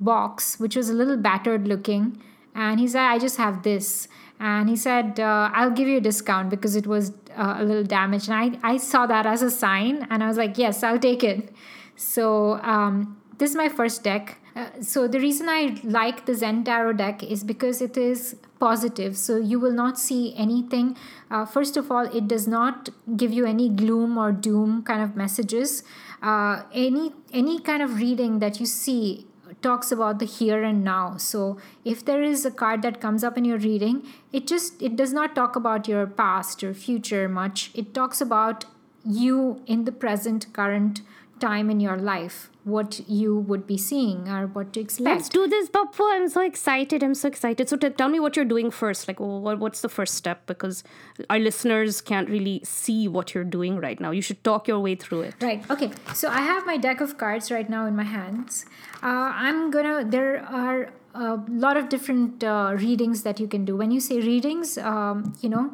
[0.00, 2.20] box, which was a little battered looking.
[2.54, 4.08] And he said, I just have this.
[4.44, 7.82] And he said, uh, I'll give you a discount because it was uh, a little
[7.82, 8.28] damaged.
[8.28, 11.24] And I, I saw that as a sign and I was like, yes, I'll take
[11.24, 11.48] it.
[11.96, 14.36] So um, this is my first deck.
[14.54, 19.16] Uh, so the reason I like the Zen Tarot deck is because it is positive.
[19.16, 20.94] So you will not see anything.
[21.30, 25.16] Uh, first of all, it does not give you any gloom or doom kind of
[25.16, 25.84] messages.
[26.22, 29.26] Uh, any any kind of reading that you see
[29.64, 31.16] talks about the here and now.
[31.16, 34.02] So if there is a card that comes up in your reading
[34.32, 37.70] it just it does not talk about your past or future much.
[37.74, 38.64] It talks about
[39.04, 41.02] you in the present current
[41.40, 45.46] time in your life what you would be seeing or what to expect Let's do
[45.46, 46.00] this, Pappu.
[46.00, 47.02] I'm so excited.
[47.02, 47.68] I'm so excited.
[47.68, 49.06] So t- tell me what you're doing first.
[49.06, 50.46] Like, wh- what, what's the first step?
[50.46, 50.82] Because
[51.28, 54.10] our listeners can't really see what you're doing right now.
[54.12, 55.34] You should talk your way through it.
[55.42, 55.62] Right.
[55.70, 55.90] Okay.
[56.14, 58.64] So I have my deck of cards right now in my hands.
[59.02, 60.04] Uh, I'm gonna.
[60.04, 63.76] There are a lot of different uh, readings that you can do.
[63.76, 65.72] When you say readings, um, you know,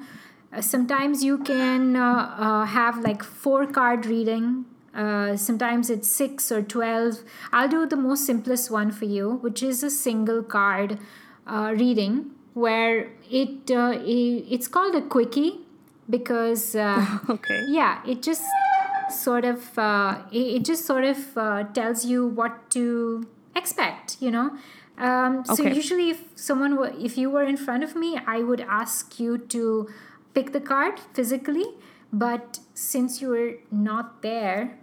[0.60, 4.64] sometimes you can uh, uh, have like four card reading.
[4.94, 7.20] Uh, sometimes it's six or twelve.
[7.52, 10.98] I'll do the most simplest one for you, which is a single card
[11.46, 15.60] uh, reading, where it uh, it's called a quickie
[16.08, 17.64] because uh, Okay.
[17.68, 18.42] yeah it just
[19.10, 23.26] sort of uh, it, just sort of uh, tells you what to
[23.56, 24.50] expect you know
[24.98, 25.74] um, so Okay.
[25.74, 29.38] usually if someone were if you were in front of me i would ask you
[29.38, 29.88] to
[30.34, 31.64] pick the card physically
[32.12, 34.78] but since you were not there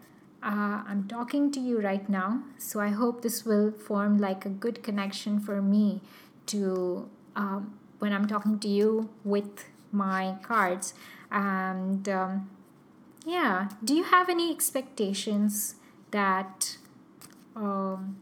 [0.47, 4.53] uh, i'm talking to you right now so i hope this will form like a
[4.65, 6.01] good connection for me
[6.45, 10.93] to um, when i'm talking to you with my cards
[11.31, 12.49] and um,
[13.25, 15.75] yeah do you have any expectations
[16.11, 16.77] that
[17.55, 18.15] um,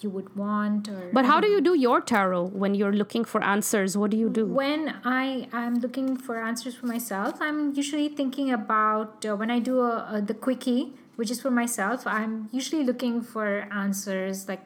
[0.00, 3.42] you would want or But how do you do your tarot when you're looking for
[3.42, 3.96] answers?
[3.96, 4.46] What do you do?
[4.46, 9.58] when i am looking for answers for myself i'm usually thinking about uh, when i
[9.58, 14.60] do a, a, the quickie which is for myself i'm usually looking for answers like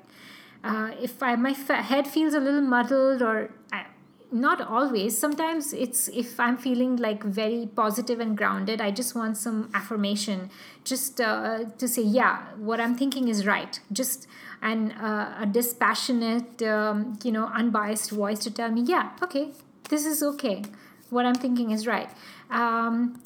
[0.65, 3.85] uh, if I, my head feels a little muddled or uh,
[4.33, 5.17] not always.
[5.17, 10.51] Sometimes it's if i'm feeling like very positive and grounded i just want some affirmation.
[10.85, 13.81] Just uh, to say yeah what i'm thinking is right.
[13.93, 14.27] Just
[14.63, 19.53] and uh, a dispassionate um, you know unbiased voice to tell me yeah okay
[19.89, 20.63] this is okay.
[21.11, 22.11] What i'm thinking is right.
[22.51, 23.21] Um,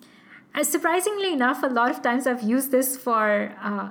[0.54, 3.88] uh, surprisingly enough a lot of times i've used this for uh,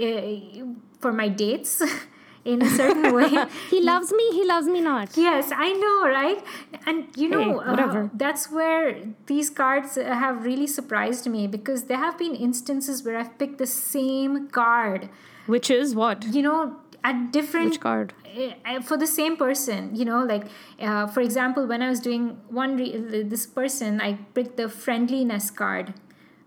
[0.00, 0.64] uh,
[1.00, 1.82] for my dates
[2.44, 3.28] in a certain way
[3.70, 5.16] He loves me, he loves me not.
[5.16, 6.42] Yes, I know, right?
[6.86, 8.04] And you know, Hey, whatever.
[8.04, 8.96] uh, that's where
[9.26, 13.66] these cards have really surprised me because there have been instances where I've picked the
[13.66, 15.08] same card,
[15.46, 16.24] Which is what?
[16.26, 18.12] you know, at different Which card?
[18.38, 20.44] Uh, for the same person you know like
[20.80, 25.50] uh, for example when i was doing one re- this person i picked the friendliness
[25.50, 25.94] card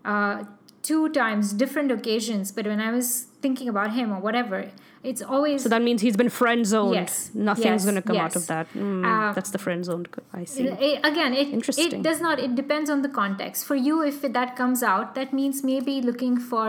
[0.04, 0.44] uh,
[0.82, 4.70] two times different occasions but when i was thinking about him or whatever
[5.04, 6.94] it's always So that means he's been friend zoned.
[6.94, 8.68] Yes, Nothing's yes, going to come out of that.
[8.72, 10.06] Mm, Uh, that's the friend zoned.
[10.32, 10.68] I see.
[10.68, 11.92] it- again it, Interesting.
[11.92, 15.32] it does not it depends on the context for you if that comes out that
[15.32, 16.68] means maybe looking for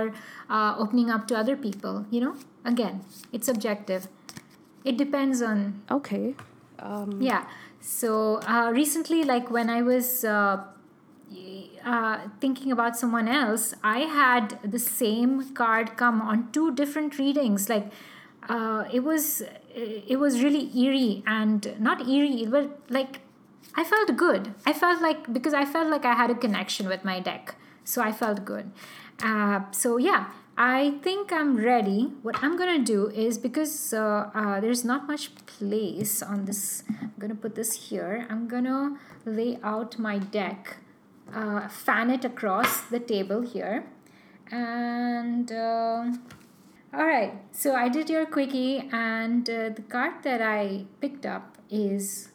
[0.50, 2.34] uh, opening up to other people you know
[2.66, 2.96] again
[3.32, 4.08] it's subjective
[4.84, 6.36] it depends on Okay.
[6.80, 7.46] Um, yeah.
[7.80, 10.64] So uh, recently like when i was uh,
[11.86, 17.70] uh, thinking about someone else i had the same card come on two different readings.
[17.70, 17.92] Like
[18.50, 19.44] uh, it was
[19.76, 23.22] it was really eerie and not eerie but like
[23.76, 24.54] i felt good.
[24.66, 27.56] I felt like because i felt like i had a connection with my deck.
[27.84, 28.72] So i felt good.
[29.22, 30.28] Uh, so yeah
[30.58, 35.34] i think i'm ready what i'm gonna do is because uh, uh, there's not much
[35.46, 40.78] place on this i'm gonna put this here i'm gonna lay out my deck
[41.34, 43.84] uh, fan it across the table here
[44.52, 46.06] and uh,
[46.94, 51.58] all right so i did your quickie and uh, the card that i picked up
[51.70, 52.30] is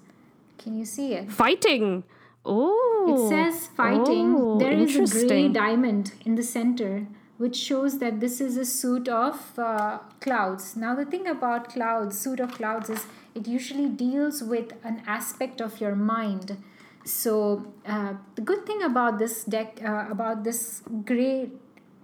[0.59, 2.03] can you see it Fighting.
[2.45, 3.07] Oh.
[3.12, 4.35] it says fighting.
[4.37, 7.07] Oh, there is a gray diamond in the center,
[7.39, 10.76] which shows that this is a suit of uh, clouds.
[10.76, 15.61] Now, the thing about clouds, suit of clouds, is it usually deals with an aspect
[15.61, 16.57] of your mind.
[17.05, 21.51] So, uh, the good thing about this deck, uh, about this gray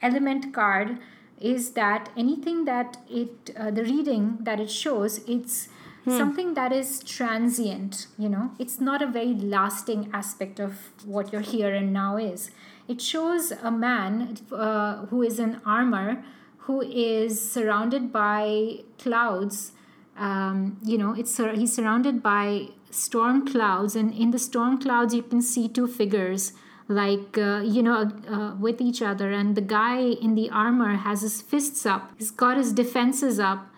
[0.01, 0.99] element card,
[1.41, 5.69] is that anything that it, uh, the reading that it shows, it's
[6.07, 11.41] something that is transient you know it's not a very lasting aspect of what your
[11.41, 12.51] here and now is
[12.89, 16.25] it shows a man uh, who is in armor
[16.65, 19.73] who is surrounded by clouds.
[20.17, 25.23] Um, you know, it's he's surrounded by storm clouds, and in the storm clouds, you
[25.23, 26.53] can see two figures
[26.89, 31.23] like uh, you know uh, with each other and the guy in the armor has
[31.23, 33.69] his fists up he's got his defenses up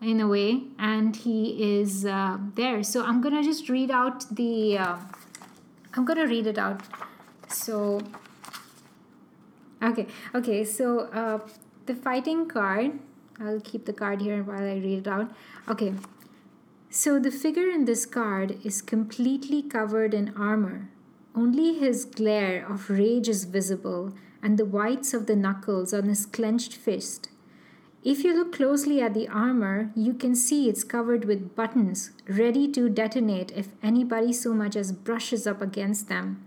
[0.00, 4.78] in a way and he is uh, there so i'm gonna just read out the
[4.78, 4.96] uh,
[5.94, 6.80] i'm gonna read it out
[7.48, 8.00] so
[9.82, 11.38] okay okay so uh,
[11.86, 12.98] the fighting card
[13.40, 15.30] i'll keep the card here while i read it out
[15.68, 15.94] okay
[16.90, 20.88] so the figure in this card is completely covered in armor
[21.34, 24.12] only his glare of rage is visible,
[24.42, 27.30] and the whites of the knuckles on his clenched fist.
[28.04, 32.70] If you look closely at the armor, you can see it's covered with buttons, ready
[32.72, 36.44] to detonate if anybody so much as brushes up against them.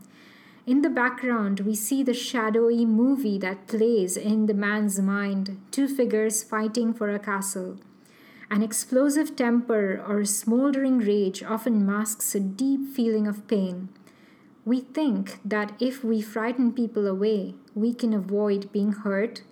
[0.65, 5.87] In the background, we see the shadowy movie that plays in the man's mind two
[5.87, 7.77] figures fighting for a castle.
[8.49, 13.89] An explosive temper or smoldering rage often masks a deep feeling of pain.
[14.65, 19.43] We think that if we frighten people away, we can avoid being hurt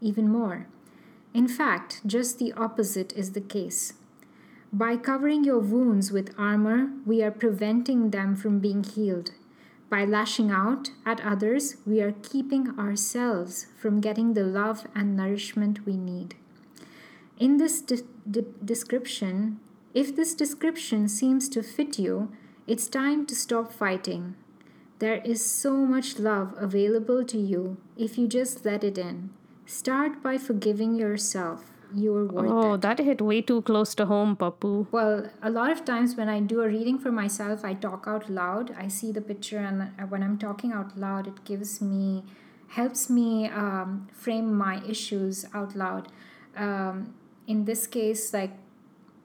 [0.00, 0.66] even more.
[1.32, 3.92] In fact, just the opposite is the case.
[4.72, 9.30] By covering your wounds with armor, we are preventing them from being healed.
[9.90, 15.86] By lashing out at others, we are keeping ourselves from getting the love and nourishment
[15.86, 16.34] we need.
[17.38, 19.60] In this de- de- description,
[19.94, 22.30] if this description seems to fit you,
[22.66, 24.34] it's time to stop fighting
[24.98, 29.30] there is so much love available to you if you just let it in.
[29.64, 31.70] Start by forgiving yourself.
[31.94, 32.82] You're worth Oh, it.
[32.82, 34.86] that hit way too close to home, Pappu.
[34.90, 38.28] Well, a lot of times when I do a reading for myself, I talk out
[38.28, 38.74] loud.
[38.78, 42.24] I see the picture, and uh, when I'm talking out loud, it gives me,
[42.68, 46.08] helps me um, frame my issues out loud.
[46.56, 47.14] Um,
[47.46, 48.52] in this case, like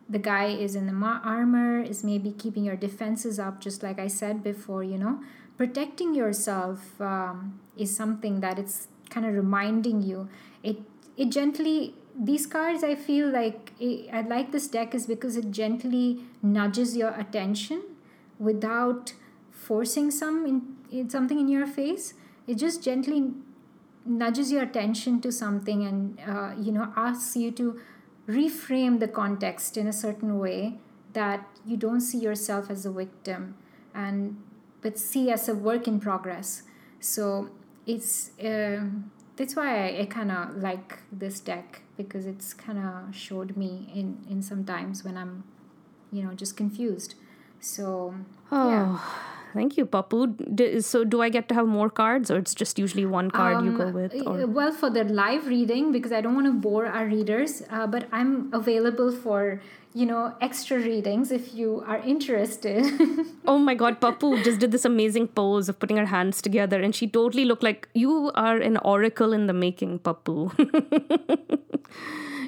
[0.09, 3.99] the guy is in the ma- armor, is maybe keeping your defenses up, just like
[3.99, 5.19] I said before, you know
[5.55, 10.27] protecting yourself um, is something that it's kind of reminding you
[10.63, 10.77] it
[11.15, 16.23] it gently these cards i feel like i like this deck is because it gently
[16.41, 17.81] nudges your attention
[18.39, 19.13] without
[19.51, 20.61] forcing some in,
[20.91, 22.13] in something in your face
[22.47, 23.31] it just gently
[24.05, 27.79] nudges your attention to something and uh, you know asks you to
[28.27, 30.77] reframe the context in a certain way
[31.13, 33.55] that you don't see yourself as a victim
[33.93, 34.41] and
[34.81, 36.63] but see as a work in progress.
[36.99, 37.49] So
[37.87, 43.15] it's um, that's why I, I kind of like this deck because it's kind of
[43.15, 45.43] showed me in in some times when I'm,
[46.11, 47.15] you know, just confused.
[47.59, 48.15] So
[48.51, 48.99] Oh, yeah.
[49.53, 50.23] thank you, Pappu.
[50.55, 53.63] D- so, do I get to have more cards, or it's just usually one card
[53.65, 54.15] you go Um, with?
[54.15, 57.63] uh, Or Well, for the live reading, because I don't want to bore our readers,
[57.69, 59.61] uh, but I'm available for
[60.01, 62.85] you know extra readings if you are interested.
[63.53, 66.93] oh my God, Pappu just did this amazing pose of putting her hands together, and
[67.01, 70.39] she totally looked like you are an oracle in the making, Pappu.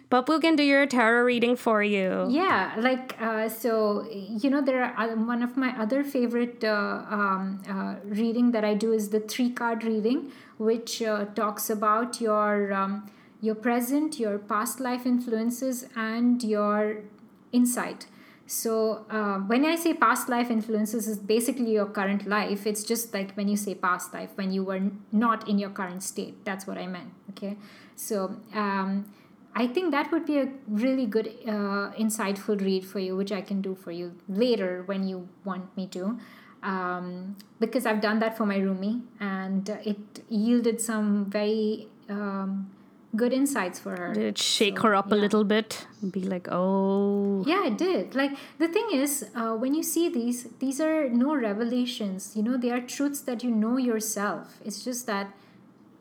[0.10, 2.28] Pappu can do your tarot reading for you.
[2.30, 7.04] yeah, like uh, so you know there are uh, one of my other favorite uh,
[7.10, 12.22] um, uh, reading that I do is the three card reading, which uh, talks about
[12.22, 13.10] your um,
[13.42, 16.98] your present, your past life influences, and your
[17.52, 18.06] insight.
[18.48, 22.68] So uh, when I say past life influences, is basically your current life.
[22.68, 24.82] It's just like when you say past life, when you were
[25.12, 26.46] not in your current state.
[26.46, 27.10] That's what I meant.
[27.32, 27.58] Okay,
[27.96, 28.36] so.
[28.54, 29.06] Um,
[29.58, 33.42] I think that would be a really good, uh, insightful read for you, which I
[33.42, 36.18] can do for you later when you want me to.
[36.62, 42.72] Um, because I've done that for my roomie and it yielded some very um,
[43.16, 44.14] good insights for her.
[44.14, 45.88] Did it shake So, her up a little bit?
[46.12, 47.44] Be like, oh.
[47.48, 48.16] Yeah, it did.
[48.16, 52.34] Like the thing is, uh, when you see these, these are no revelations.
[52.36, 54.58] You know, they are truths that you know yourself.
[54.66, 55.32] It's just that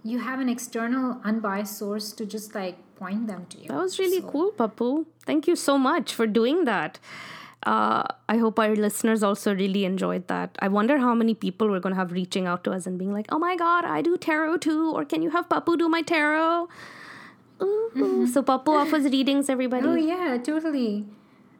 [0.02, 3.68] you have an external, unbiased source to just like point them to you.
[3.68, 5.06] That was really So- cool, Pappu.
[5.26, 6.98] Thank you so much for doing that.
[7.66, 10.56] Uh, I hope our listeners also really enjoyed that.
[10.58, 13.12] I wonder how many people we're going to have reaching out to us and being
[13.12, 14.90] like, oh my God, I do tarot too.
[14.92, 16.68] Or can you have Pappu do my tarot?
[17.62, 18.26] Ooh.
[18.26, 19.86] So Pappu offers readings, everybody.
[19.86, 21.06] Oh yeah, totally.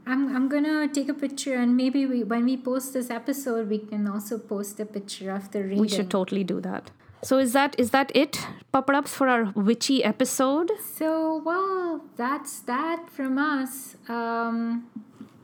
[0.06, 3.78] I'm I'm gonna take a picture and maybe we when we post this episode we
[3.78, 5.80] can also post a picture of the reading.
[5.80, 6.90] We should totally do that.
[7.24, 10.70] So is that is that it, Papadups, for our witchy episode?
[10.96, 13.96] So well, that's that from us.
[14.08, 14.86] Um,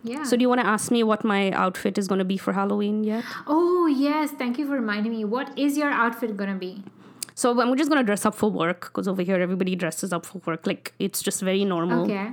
[0.04, 0.24] yeah.
[0.24, 2.52] So do you want to ask me what my outfit is going to be for
[2.52, 3.24] Halloween yet?
[3.46, 5.24] oh yes, thank you for reminding me.
[5.24, 6.82] What is your outfit gonna be?
[7.34, 10.42] So I'm just gonna dress up for work because over here everybody dresses up for
[10.46, 10.66] work.
[10.66, 12.04] Like it's just very normal.
[12.04, 12.32] Okay.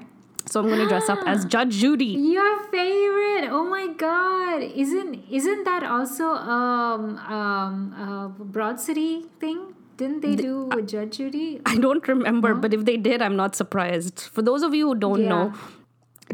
[0.49, 2.05] So I'm gonna dress up as Judge Judy.
[2.05, 3.49] Your favorite?
[3.51, 4.63] Oh my god!
[4.63, 7.93] Isn't isn't that also um um
[8.39, 9.73] a Broad City thing?
[9.97, 11.59] Didn't they do with Judge Judy?
[11.65, 14.19] I don't remember, but if they did, I'm not surprised.
[14.21, 15.29] For those of you who don't Yeah.
[15.29, 15.53] know,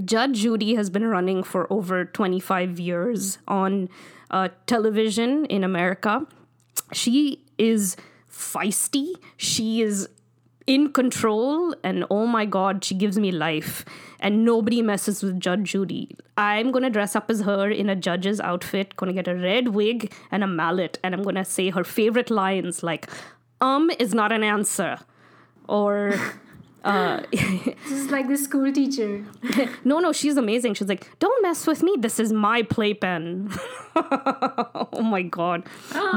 [0.04, 3.88] Judge Judy has been running for over 25 years on
[4.32, 6.28] uh, television in America.
[6.92, 7.96] She is
[8.30, 9.14] feisty.
[9.38, 10.10] She is
[10.66, 13.86] in control, and oh my god, she gives me life.
[14.20, 16.16] And nobody messes with Judge Judy.
[16.38, 20.14] I'm gonna dress up as her in a judge's outfit, gonna get a red wig
[20.32, 23.10] and a mallet, and I'm gonna say her favorite lines like,
[23.62, 25.00] um is not an answer.
[25.68, 26.14] Or
[26.84, 29.24] Uh, this is like the school teacher.
[29.86, 30.74] no, no, she's amazing.
[30.74, 31.96] She's like, don't mess with me.
[31.98, 33.52] This is my playpen.
[33.96, 35.64] oh my god,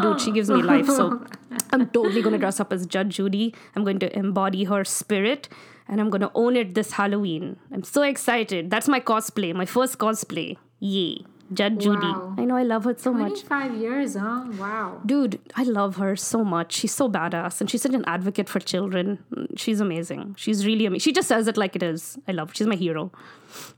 [0.02, 0.86] dude, she gives me life.
[0.86, 1.24] So
[1.72, 3.54] I'm totally gonna dress up as Judge Judy.
[3.76, 5.48] I'm going to embody her spirit,
[5.86, 7.58] and I'm gonna own it this Halloween.
[7.72, 8.70] I'm so excited.
[8.70, 10.56] That's my cosplay, my first cosplay.
[10.80, 12.06] Yay, Judge Judy.
[12.06, 12.34] Wow.
[12.38, 13.44] I know I love her so much.
[13.44, 14.44] 25 years, huh?
[14.58, 15.00] Wow.
[15.06, 16.72] Dude, I love her so much.
[16.74, 19.18] She's so badass and she's such an advocate for children.
[19.56, 20.34] She's amazing.
[20.36, 21.00] She's really amazing.
[21.00, 22.18] She just says it like it is.
[22.26, 22.50] I love.
[22.54, 23.12] She's my hero.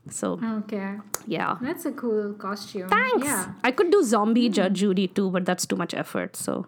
[0.09, 0.95] So, Okay.
[1.27, 1.57] yeah.
[1.61, 2.89] That's a cool costume.
[2.89, 3.25] Thanks.
[3.25, 3.53] Yeah.
[3.63, 6.35] I could do zombie Judge Judy too, but that's too much effort.
[6.35, 6.65] So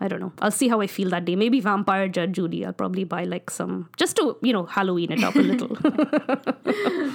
[0.00, 0.32] I don't know.
[0.40, 1.34] I'll see how I feel that day.
[1.36, 2.64] Maybe vampire Judge Judy.
[2.64, 5.76] I'll probably buy like some just to, you know, Halloween it up a little.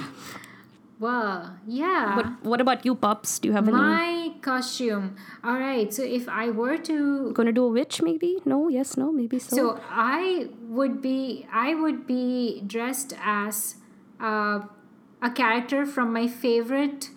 [1.00, 2.12] Well, yeah.
[2.14, 3.38] but what about you, pups?
[3.38, 5.16] Do you have any My costume.
[5.42, 5.92] All right.
[5.92, 8.36] So if I were to gonna do a witch maybe?
[8.44, 9.56] No, yes, no, maybe so.
[9.56, 13.76] So I would be I would be dressed as
[14.20, 14.60] uh,
[15.22, 17.08] a character from my favorite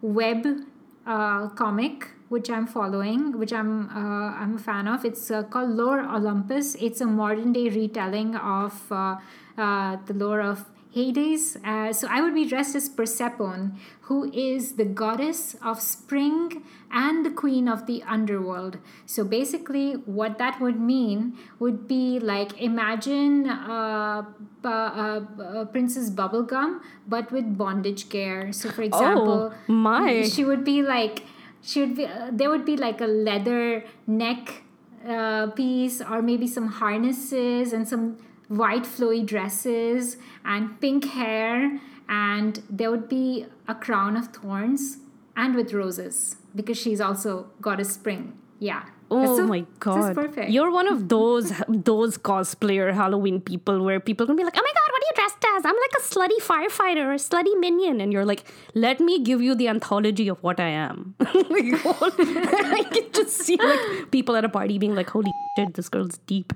[0.00, 0.46] web
[1.04, 5.04] uh, comic, which I'm following, which I'm uh, I'm a fan of.
[5.04, 6.76] It's uh, called Lore Olympus.
[6.76, 9.16] It's a modern day retelling of uh,
[9.58, 11.56] uh, the lore of Hades.
[11.64, 17.24] Uh, so I would be dressed as Persephone, who is the goddess of spring and
[17.24, 18.78] the queen of the underworld.
[19.06, 24.24] So basically, what that would mean would be like imagine uh,
[24.64, 28.52] uh, uh, Princess Bubblegum, but with bondage gear.
[28.52, 30.22] So, for example, Oh, my.
[30.24, 31.24] she would be like,
[31.62, 34.62] she would be, uh, there would be like a leather neck
[35.08, 38.18] uh, piece, or maybe some harnesses and some
[38.60, 44.98] white flowy dresses and pink hair, and there would be a crown of thorns
[45.36, 48.34] and with roses because she's also goddess spring.
[48.58, 48.82] Yeah.
[49.14, 50.10] Oh So, my This god!
[50.10, 50.50] is perfect.
[50.50, 54.74] You're one of those those cosplayer Halloween people where people can be like, "Oh my
[54.78, 58.00] god, what are you dressed as?" I'm like a slutty firefighter or a slutty minion,
[58.00, 58.44] and you're like,
[58.86, 64.10] "Let me give you the anthology of what I am." I can just see like
[64.10, 66.52] people at a party being like, "Holy shit, this girl's deep."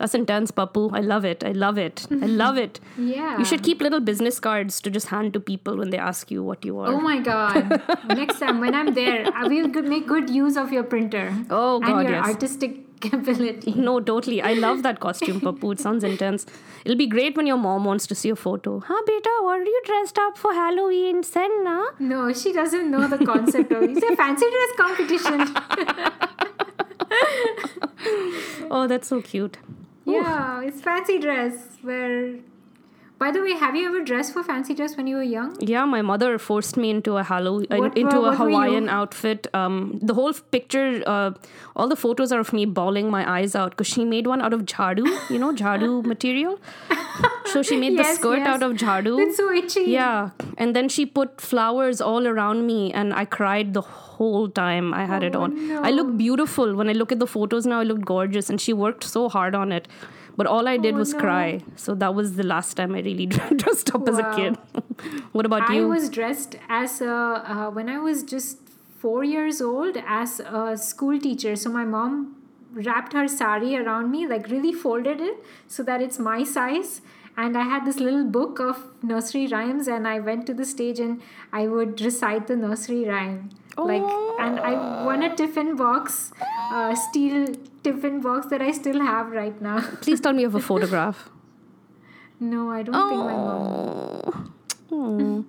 [0.00, 0.82] That's intense, Pappu.
[0.98, 1.44] I love it.
[1.44, 2.06] I love it.
[2.10, 2.80] I love it.
[2.98, 3.38] Yeah.
[3.38, 6.42] You should keep little business cards to just hand to people when they ask you
[6.42, 6.88] what you are.
[6.92, 7.82] Oh my god!
[8.20, 11.26] Next time when I'm there, I will make good use of your printer.
[11.50, 12.26] Oh, God, And your yes.
[12.28, 12.78] artistic
[13.12, 13.74] ability.
[13.88, 14.40] No, totally.
[14.40, 15.72] I love that costume, Pappu.
[15.74, 16.46] It sounds intense.
[16.86, 18.80] It'll be great when your mom wants to see a photo.
[18.80, 21.22] Huh, beta, what are you dressed up for Halloween?
[21.22, 21.78] Send na?
[21.98, 25.40] No, she doesn't know the concept of it's a fancy dress competition.
[28.70, 29.58] Oh, that's so cute.
[30.12, 32.34] Yeah, it's fancy dress where
[33.20, 35.54] by the way, have you ever dressed for fancy dress when you were young?
[35.60, 38.38] Yeah, my mother forced me into a Halloween, What into were- a what?
[38.38, 39.46] Hawaiian outfit.
[39.52, 41.32] Um, the whole picture, uh,
[41.76, 44.54] all the photos are of me bawling my eyes out because she made one out
[44.54, 46.58] of jhadu, you know, jhadu material.
[47.52, 48.48] So she made the skirt yes.
[48.48, 49.20] out of jhadu.
[49.20, 49.82] It's so itchy.
[49.90, 54.09] Yeah, and then she put flowers all around me, and I cried the whole
[54.54, 55.84] time I had it Oh, on.
[55.84, 57.80] I look beautiful when I look at the photos now.
[57.80, 59.88] I look gorgeous, and she worked so hard on it.
[60.36, 61.20] But all I did Oh, was no.
[61.20, 61.60] cry.
[61.76, 63.26] So that was the last time I really
[63.62, 64.58] dressed up as a kid.
[65.32, 65.84] what about I you?
[65.84, 67.14] I was dressed as a
[67.54, 68.58] uh, when I was just
[69.04, 71.56] four years old as a school teacher.
[71.64, 72.36] So my mom
[72.72, 75.42] wrapped her sari around me, like really folded it
[75.76, 77.00] so that it's my size.
[77.36, 81.00] And I had this little book of nursery rhymes, and I went to the stage
[81.00, 81.22] and
[81.52, 83.50] I would recite the nursery rhyme.
[83.86, 84.02] Like,
[84.38, 86.32] and I won a tiffin box,
[86.70, 87.46] uh, steel
[87.82, 89.80] tiffin box that I still have right now.
[90.00, 91.30] Please tell me of a photograph.
[92.40, 94.54] no, I don't think my mom.
[94.92, 95.44] Oh,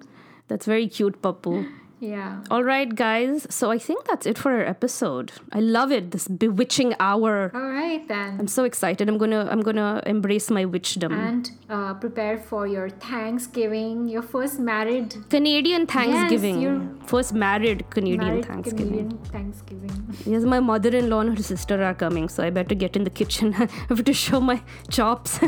[0.47, 1.67] that's very cute, Pappu.
[2.00, 2.40] Yeah.
[2.50, 3.46] All right, guys.
[3.48, 5.30] So I think that's it for our episode.
[5.50, 6.10] I love it.
[6.10, 7.30] This bewitching hour.
[7.54, 8.34] All right then.
[8.38, 9.08] I'm so excited.
[9.12, 11.14] I'm gonna I'm gonna embrace my witchdom.
[11.18, 16.60] and uh, prepare for your Thanksgiving, your first married Canadian Thanksgiving.
[16.66, 18.92] you're- First married Canadian married Thanksgiving.
[18.92, 20.14] Canadian Thanksgiving.
[20.34, 23.54] Yes, my mother-in-law and her sister are coming, so I better get in the kitchen.
[23.58, 24.60] I have to show my
[24.98, 25.40] chops.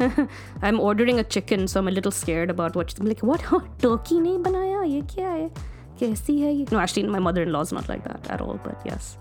[0.61, 2.93] I'm ordering a chicken, so I'm a little scared about what.
[2.99, 3.41] I'm like, what?
[3.53, 4.83] Huh, turkey नहीं बनाया?
[4.91, 5.34] ये क्या है?
[6.70, 8.60] no, actually, my mother-in-law is not like that at all.
[8.62, 9.16] But yes.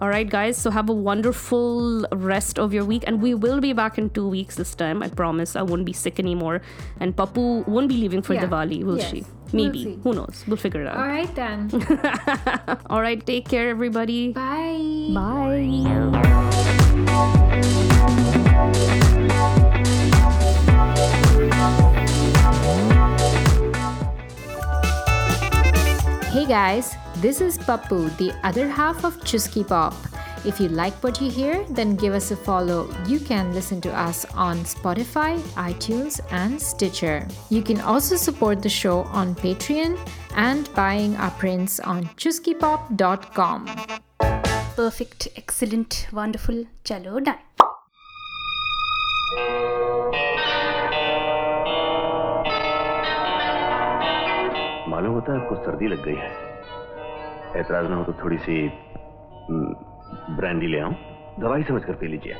[0.00, 3.02] All right, guys, so have a wonderful rest of your week.
[3.06, 5.02] And we will be back in two weeks this time.
[5.02, 6.62] I promise I won't be sick anymore.
[7.00, 8.46] And Pappu won't be leaving for yeah.
[8.46, 9.10] Diwali, will yes.
[9.10, 9.24] she?
[9.52, 9.98] Maybe.
[10.04, 10.44] We'll Who knows?
[10.46, 10.96] We'll figure it out.
[10.96, 11.68] All right, then.
[12.86, 14.32] All right, take care, everybody.
[14.32, 15.10] Bye.
[15.12, 15.82] Bye.
[18.62, 19.14] Bye.
[26.30, 29.94] Hey guys, this is Pappu, the other half of Chuski Pop.
[30.44, 32.86] If you like what you hear, then give us a follow.
[33.06, 37.26] You can listen to us on Spotify, iTunes, and Stitcher.
[37.48, 39.98] You can also support the show on Patreon
[40.36, 43.66] and buying our prints on chuskipop.com.
[44.76, 46.66] Perfect, excellent, wonderful.
[46.84, 47.38] Chalo, done.
[54.98, 56.28] मालूम होता है आपको सर्दी लग गई है।
[57.56, 58.54] ऐतराज ना हो तो थोड़ी सी
[59.50, 60.94] हम्म, ब्रांडी ले आऊँ।
[61.40, 62.32] दवाई समझ कर पी लीजिए।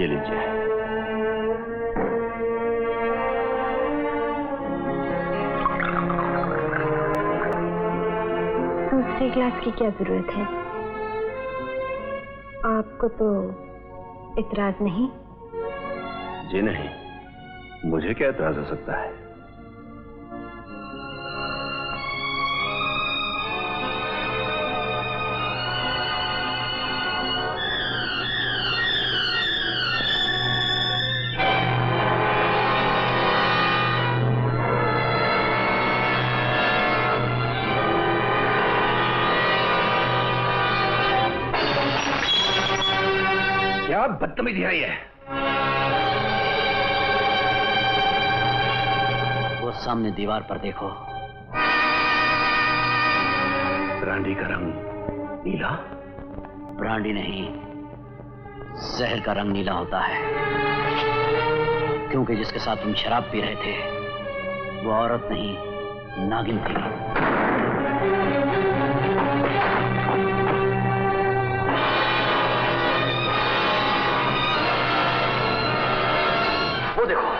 [0.00, 0.42] ये लीजिए।
[8.90, 10.44] दूसरे ग्लास की क्या ज़रूरत है?
[12.72, 13.30] आपको तो
[14.38, 15.08] इतराज नहीं?
[16.50, 17.03] जी नहीं।
[17.84, 19.24] मुझे क्या एतराज़ हो सकता है?
[44.22, 45.03] बदतमीजी है
[49.84, 50.88] सामने दीवार पर देखो।
[54.00, 54.72] ब्रांडी का रंग
[55.46, 55.70] नीला?
[56.78, 57.42] ब्रांडी नहीं
[58.98, 60.20] जहर का रंग नीला होता है।
[62.10, 63.76] क्योंकि जिसके साथ तुम शराब पी रहे थे
[64.84, 65.56] वो औरत नहीं
[66.28, 66.74] नागिन थी।
[77.00, 77.33] वो देखो